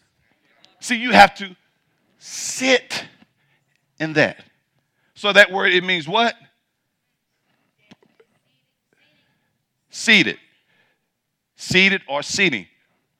[0.81, 1.55] See, you have to
[2.19, 3.05] sit
[3.99, 4.43] in that.
[5.15, 6.35] So that word, it means what?
[9.91, 10.39] Seated.
[11.57, 12.67] Seated or sitting.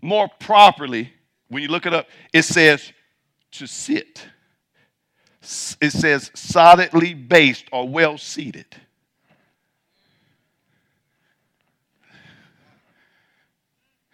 [0.01, 1.13] More properly,
[1.51, 2.93] when you look it up, it says
[3.53, 4.25] to sit.
[5.43, 8.67] It says solidly based or well seated.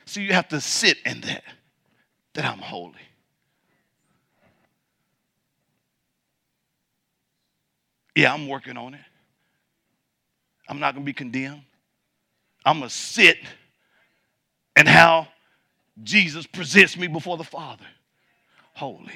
[0.06, 1.44] So you have to sit in that,
[2.32, 2.94] that I'm holy.
[8.14, 9.00] Yeah, I'm working on it.
[10.68, 11.62] I'm not going to be condemned.
[12.64, 13.36] I'm going to sit
[14.74, 15.28] and how
[16.02, 17.86] Jesus presents me before the Father.
[18.74, 19.12] Holy,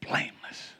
[0.00, 0.72] blameless.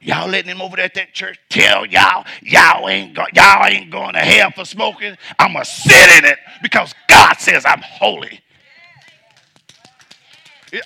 [0.00, 3.90] Y'all letting him over there at that church tell y'all y'all ain't go, y'all ain't
[3.90, 5.16] going to hell for smoking.
[5.38, 8.40] I'ma sit in it because God says I'm holy.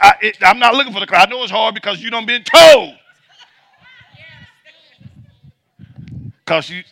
[0.01, 1.29] I, am not looking for the crowd.
[1.29, 2.95] I know it's hard because you don't been told.
[6.39, 6.83] Because you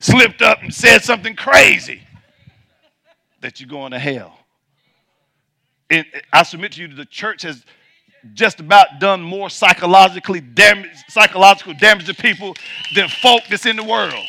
[0.00, 2.02] slipped up and said something crazy
[3.40, 4.37] that you're going to hell.
[5.90, 7.64] And I submit to you the church has
[8.34, 12.54] just about done more psychologically damage, psychological damage to people
[12.94, 14.26] than folk that's in the world.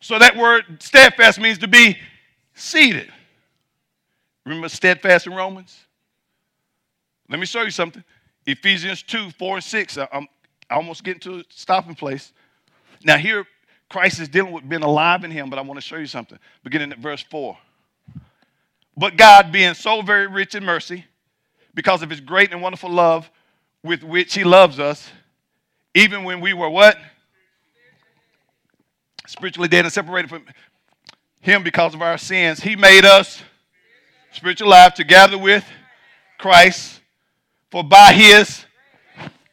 [0.00, 1.96] So that word steadfast means to be
[2.54, 3.12] seated.
[4.44, 5.78] Remember steadfast in Romans?
[7.28, 8.02] Let me show you something.
[8.46, 9.98] Ephesians 2, 4 and 6.
[10.12, 10.26] I'm
[10.70, 12.32] almost getting to a stopping place.
[13.04, 13.46] Now, here,
[13.88, 16.38] Christ is dealing with being alive in him, but I want to show you something.
[16.64, 17.56] Beginning at verse 4.
[18.96, 21.06] But God, being so very rich in mercy,
[21.74, 23.30] because of his great and wonderful love
[23.82, 25.08] with which he loves us,
[25.94, 26.98] even when we were what?
[29.26, 30.44] Spiritually dead and separated from
[31.40, 33.42] him because of our sins, he made us
[34.32, 35.64] spiritual life together with
[36.38, 37.00] Christ.
[37.70, 38.66] For by his,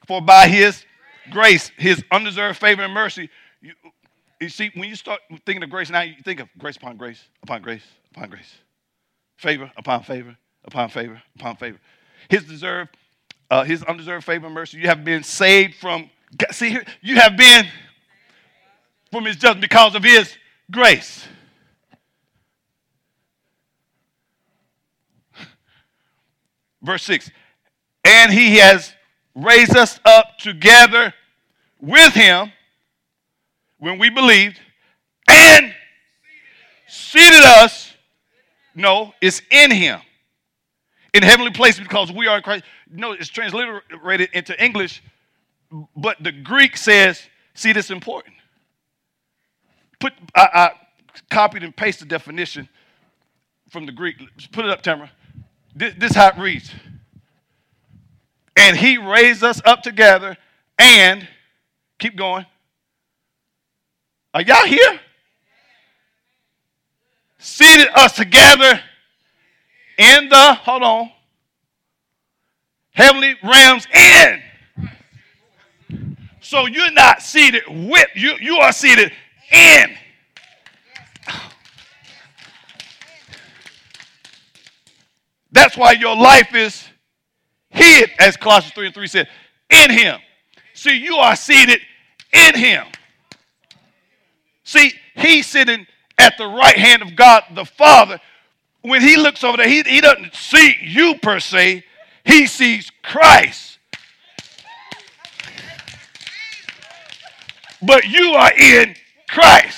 [0.06, 0.84] for by his
[1.32, 3.30] grace, his undeserved favor and mercy.
[3.62, 3.74] You,
[4.42, 7.24] you see, when you start thinking of grace, now you think of grace upon grace,
[7.42, 8.58] upon grace, upon grace
[9.40, 11.80] favor upon favor upon favor upon favor.
[12.30, 12.96] His deserved,
[13.50, 14.78] uh, his undeserved favor and mercy.
[14.78, 16.10] You have been saved from.
[16.52, 17.66] See here, you have been
[19.12, 20.36] from his judgment because of his
[20.70, 21.26] grace.
[26.82, 27.32] Verse 6
[28.04, 28.94] And he has
[29.36, 31.14] raised us up together
[31.82, 32.52] with him
[33.80, 34.60] when we believed
[35.28, 35.74] and
[36.88, 37.94] seated us
[38.80, 40.00] no, it's in him.
[41.14, 42.64] In heavenly places because we are in Christ.
[42.90, 45.04] No, it's transliterated into English,
[45.98, 47.22] but the Greek says,
[47.54, 48.36] see, this important.
[50.00, 50.72] Put, I, I
[51.30, 52.70] copied and pasted the definition
[53.70, 54.18] from the Greek.
[54.54, 55.12] Put it up, Tamara.
[55.76, 56.72] This, this how it reads.
[58.56, 60.38] And he raised us up together
[60.78, 61.28] and
[61.98, 62.46] keep going.
[64.34, 65.00] Are y'all here?
[67.40, 68.80] Seated us together
[69.98, 71.12] in the, hold on,
[72.92, 74.42] heavenly realms in.
[76.42, 79.12] So you're not seated with, you, you are seated
[79.52, 79.96] in.
[85.52, 86.84] That's why your life is
[87.70, 89.30] hid, as Colossians 3 and 3 said,
[89.70, 90.20] in him.
[90.74, 91.80] See, you are seated
[92.34, 92.86] in him.
[94.64, 95.88] See, he's sitting
[96.20, 98.20] at the right hand of God the Father.
[98.82, 101.84] When he looks over there, he, he doesn't see you per se,
[102.24, 103.80] he sees Christ.
[107.82, 108.96] But you are in
[109.30, 109.78] Christ.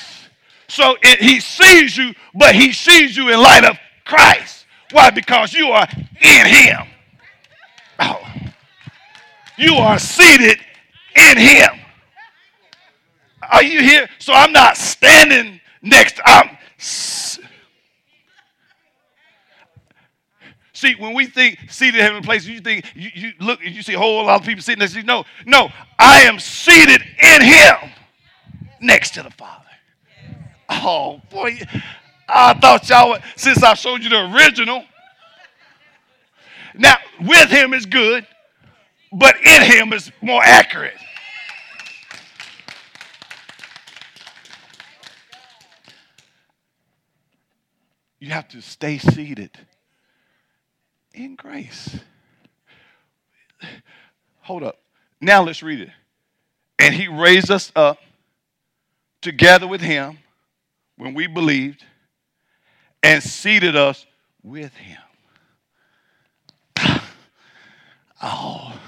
[0.67, 4.65] So it, he sees you, but he sees you in light of Christ.
[4.91, 5.09] Why?
[5.09, 5.87] Because you are
[6.21, 6.87] in him.
[7.99, 8.21] Oh.
[9.57, 10.59] You are seated
[11.15, 11.69] in him.
[13.51, 14.09] Are you here?
[14.17, 16.19] So I'm not standing next.
[16.19, 16.57] Um, I'm.
[20.81, 23.83] See, when we think seated in heavenly places, you think you, you look and you
[23.83, 24.87] see a whole lot of people sitting there.
[24.87, 25.69] You No, no,
[25.99, 27.91] I am seated in Him,
[28.81, 29.63] next to the Father.
[30.71, 31.59] Oh boy,
[32.27, 33.09] I thought y'all.
[33.09, 34.83] Would, since I showed you the original,
[36.73, 38.25] now with Him is good,
[39.13, 40.97] but in Him is more accurate.
[48.21, 49.49] You have to stay seated
[51.11, 51.97] in grace.
[54.41, 54.79] Hold up.
[55.19, 55.89] Now let's read it.
[56.77, 57.97] And he raised us up
[59.21, 60.19] together with him
[60.97, 61.83] when we believed
[63.01, 64.05] and seated us
[64.43, 65.01] with him.
[68.21, 68.79] oh.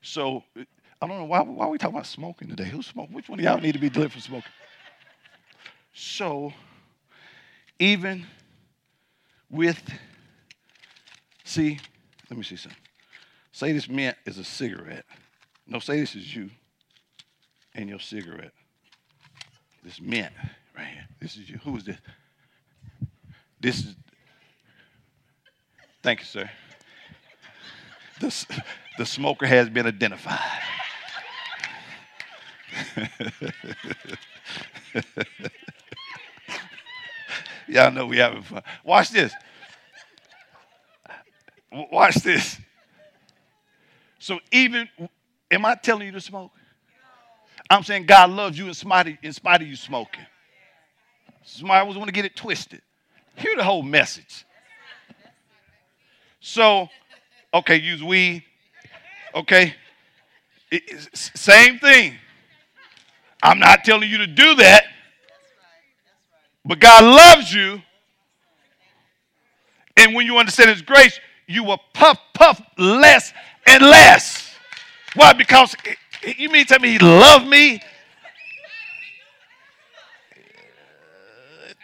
[0.00, 0.42] So
[1.00, 2.64] I don't know why, why are we talking about smoking today?
[2.64, 3.14] Who's smoking?
[3.14, 4.52] Which one of y'all need to be delivered from smoking?
[5.92, 6.52] So,
[7.78, 8.26] even
[9.50, 9.80] with,
[11.44, 11.78] see,
[12.28, 12.78] let me see something.
[13.52, 15.04] Say this mint is a cigarette.
[15.66, 16.50] No, say this is you
[17.74, 18.52] and your cigarette.
[19.84, 20.32] This mint
[20.76, 21.06] right here.
[21.20, 21.58] This is you.
[21.64, 21.98] Who is this?
[23.60, 23.94] This is,
[26.02, 26.50] thank you, sir.
[28.20, 28.60] The,
[28.98, 30.62] the smoker has been identified.
[37.68, 38.62] Y'all know we having fun.
[38.84, 39.32] Watch this.
[41.70, 42.58] Watch this.
[44.18, 44.88] So even,
[45.50, 46.50] am I telling you to smoke?
[47.70, 50.24] I'm saying God loves you in spite of, in spite of you smoking.
[51.44, 52.82] Somebody always want to get it twisted.
[53.36, 54.44] Hear the whole message.
[56.40, 56.88] So,
[57.52, 58.42] okay, use weed.
[59.34, 59.74] Okay.
[60.70, 62.14] It, same thing.
[63.42, 64.84] I'm not telling you to do that.
[66.64, 67.80] But God loves you.
[69.96, 73.32] And when you understand His grace, you will puff, puff less
[73.66, 74.54] and less.
[75.14, 75.32] Why?
[75.32, 75.74] Because
[76.36, 77.76] you mean to tell me He loved me?
[77.76, 77.80] Uh,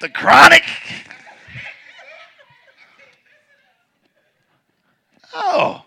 [0.00, 0.64] the chronic?
[5.34, 5.82] Oh,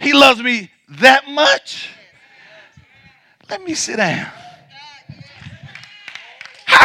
[0.00, 1.88] He loves me that much?
[3.48, 4.30] Let me sit down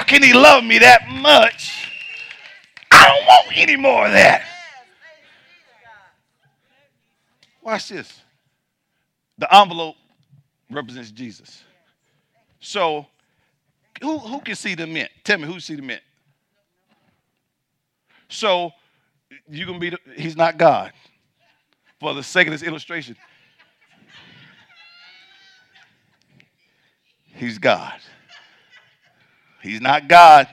[0.08, 1.92] can he love me that much?
[2.90, 4.44] I don't want any more of that.
[7.62, 8.22] Watch this.
[9.38, 9.96] The envelope
[10.72, 11.62] represents Jesus.
[12.62, 13.06] So,
[14.02, 15.10] who, who can see the mint?
[15.24, 16.02] Tell me who see the mint.
[18.30, 18.72] So,
[19.50, 20.94] you can be, the, he's not God.
[22.00, 23.16] For the sake of this illustration,
[27.34, 28.00] he's God.
[29.62, 30.48] He's not God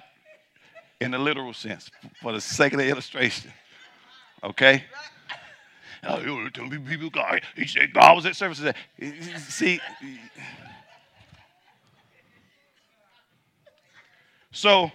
[1.00, 1.90] in the literal sense,
[2.22, 3.52] for the sake of the illustration.
[4.42, 4.84] Okay?
[6.06, 6.18] Oh,
[6.86, 7.40] people God.
[7.56, 8.74] He said God was at services.
[9.48, 9.80] See,
[14.52, 14.92] so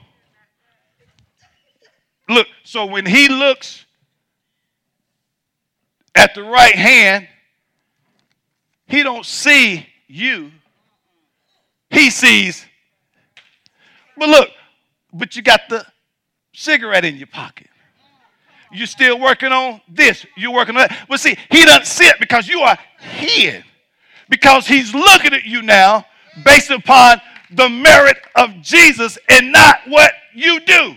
[2.30, 3.86] look, so when he looks
[6.14, 7.28] at the right hand,
[8.86, 10.52] he don't see you.
[11.90, 12.66] He sees
[14.20, 14.50] but look,
[15.14, 15.86] but you got the
[16.54, 17.68] cigarette in your pocket.
[18.72, 20.26] You're still working on this.
[20.38, 21.06] You're working on that.
[21.10, 23.64] But see, he doesn't see it because you are hid.
[24.30, 26.06] Because he's looking at you now
[26.46, 27.20] based upon
[27.52, 30.96] the merit of Jesus and not what you do.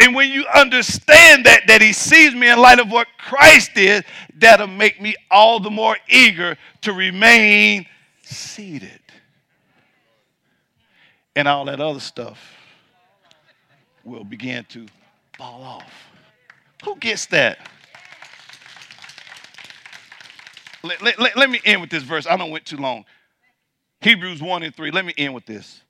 [0.00, 4.04] And when you understand that, that he sees me in light of what Christ did,
[4.34, 7.86] that'll make me all the more eager to remain
[8.22, 9.01] seated.
[11.34, 12.38] And all that other stuff
[14.04, 14.86] will begin to
[15.36, 15.92] fall off.
[16.84, 17.58] Who gets that?
[20.82, 22.26] Let, let, let, let me end with this verse.
[22.26, 23.04] I don't went too long.
[24.00, 24.90] Hebrews 1 and 3.
[24.90, 25.80] Let me end with this.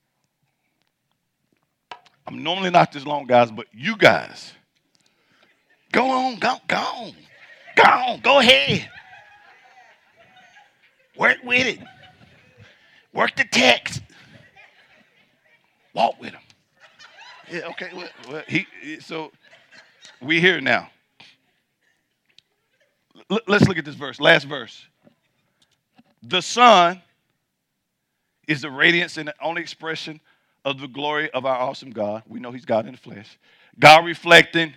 [2.26, 4.52] I'm normally not this long, guys, but you guys,
[5.90, 7.12] go on, go, go on,
[7.74, 8.88] go on, go ahead.
[11.18, 11.80] Work with it.
[13.12, 14.02] Work the text.
[15.94, 16.40] Walk with him.
[17.50, 17.90] Yeah, okay.
[17.94, 18.66] Well, well he,
[19.00, 19.30] so
[20.20, 20.90] we here now.
[23.30, 24.20] L- let's look at this verse.
[24.20, 24.86] Last verse.
[26.22, 27.02] The Son
[28.46, 30.20] is the radiance and the only expression
[30.64, 32.22] of the glory of our awesome God.
[32.26, 33.38] We know He's God in the flesh.
[33.78, 34.74] God reflecting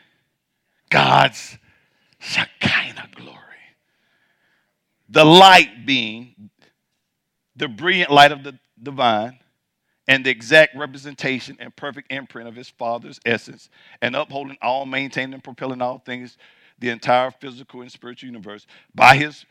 [0.89, 1.57] God's
[2.20, 3.39] Shekinah glory.
[5.09, 6.49] The light being
[7.55, 9.39] the brilliant light of the divine
[10.08, 13.70] and the exact representation and perfect imprint of his father's essence
[14.01, 16.38] and upholding all, maintaining and propelling all things,
[16.80, 19.45] the entire physical and spiritual universe by his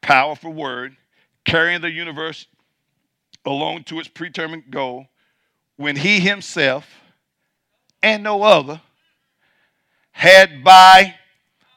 [0.00, 0.96] powerful word,
[1.44, 2.46] carrying the universe
[3.44, 5.06] along to its predetermined goal
[5.76, 6.88] when he himself
[8.02, 8.80] and no other
[10.12, 11.14] had by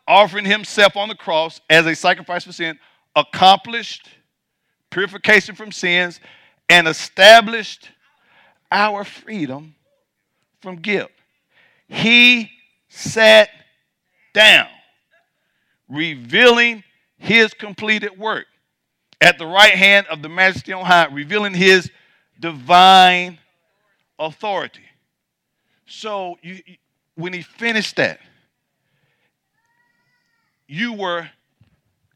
[0.07, 2.77] offering himself on the cross as a sacrifice for sin
[3.15, 4.07] accomplished
[4.89, 6.19] purification from sins
[6.69, 7.89] and established
[8.71, 9.75] our freedom
[10.61, 11.11] from guilt.
[11.87, 12.51] He
[12.89, 13.49] sat
[14.33, 14.67] down,
[15.87, 16.83] revealing
[17.17, 18.45] his completed work
[19.21, 21.89] at the right hand of the majesty on high, revealing his
[22.39, 23.37] divine
[24.17, 24.83] authority.
[25.85, 26.61] So you,
[27.15, 28.19] when he finished that,
[30.67, 31.27] you were,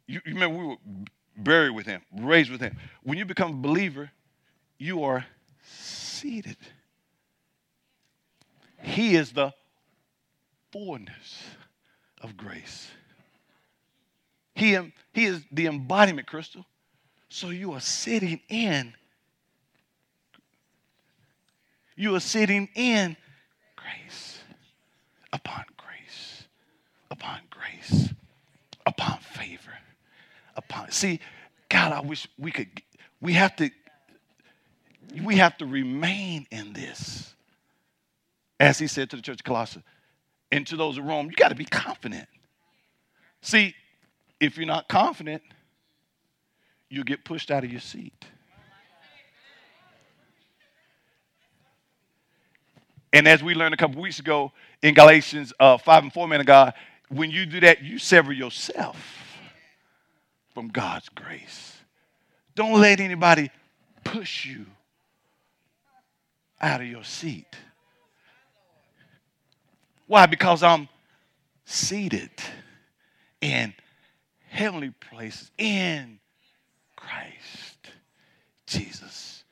[0.08, 0.78] you, you remember we were
[1.36, 2.78] buried with him, raised with him.
[3.01, 4.12] When you become a believer,
[4.78, 5.26] you are
[6.24, 6.55] seated.
[8.82, 9.53] He is the
[10.71, 11.43] fullness
[12.21, 12.89] of grace.
[14.55, 14.78] He,
[15.11, 16.65] he is the embodiment, Crystal.
[17.28, 18.93] So you are sitting in
[21.95, 23.15] you are sitting in
[23.76, 24.39] grace
[25.32, 26.45] upon grace
[27.11, 28.09] upon grace
[28.88, 29.74] upon favor
[30.55, 30.89] upon.
[30.89, 31.19] See,
[31.69, 32.82] God, I wish we could.
[33.21, 33.69] We have to.
[35.22, 37.34] We have to remain in this,
[38.59, 39.84] as He said to the church of Colossae,
[40.51, 41.28] and to those of Rome.
[41.28, 42.28] You got to be confident.
[43.41, 43.76] See,
[44.39, 45.41] if you're not confident,
[46.89, 48.26] you get pushed out of your seat.
[53.11, 54.51] And as we learned a couple weeks ago
[54.82, 56.74] in Galatians uh, 5 and 4, man of God,
[57.09, 58.97] when you do that, you sever yourself
[60.53, 61.78] from God's grace.
[62.55, 63.51] Don't let anybody
[64.03, 64.66] push you
[66.64, 67.55] out of your seat.
[70.07, 70.26] Why?
[70.26, 70.88] Because I'm
[71.66, 72.32] seated
[73.41, 73.74] in
[74.49, 76.20] heavenly places in
[76.95, 77.91] Christ
[78.66, 79.43] Jesus.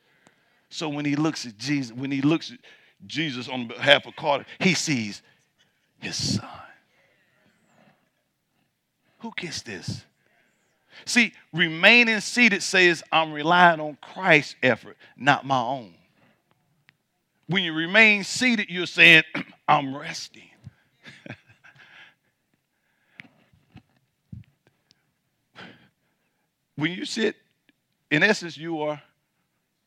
[0.70, 2.58] So when he looks at Jesus, when he looks at
[3.06, 5.22] Jesus on behalf of Carter, he sees
[5.98, 6.48] his son.
[9.18, 10.04] Who gets this?
[11.04, 15.94] See, remaining seated says, I'm relying on Christ's effort, not my own.
[17.52, 19.24] When you remain seated, you're saying,
[19.68, 20.48] I'm resting.
[26.76, 27.36] when you sit,
[28.10, 29.02] in essence, you are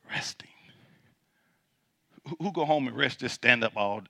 [0.07, 0.51] resting.
[2.39, 4.03] Who go home and rest just stand up all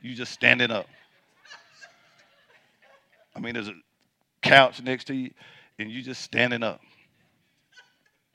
[0.00, 0.86] you just standing up?
[3.34, 3.74] I mean there's a
[4.40, 5.32] couch next to you
[5.80, 6.80] and you just standing up.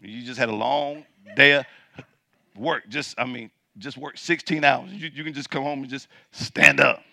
[0.01, 1.05] You just had a long
[1.37, 1.65] day of
[2.57, 5.89] work just i mean just work 16 hours you, you can just come home and
[5.89, 7.03] just stand up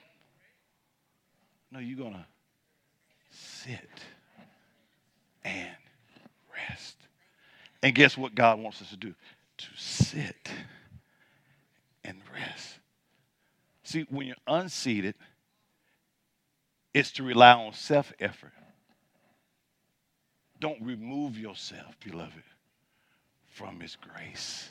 [1.71, 2.27] no you're gonna
[3.31, 3.79] sit
[5.45, 5.77] and
[6.69, 6.97] rest
[7.83, 9.15] and guess what god wants us to do
[9.59, 10.51] to sit
[12.05, 12.79] and rest.
[13.85, 15.15] See, when you're unseated,
[16.95, 18.53] it's to rely on self effort.
[20.61, 22.43] Don't remove yourself, beloved,
[23.49, 24.71] from His grace.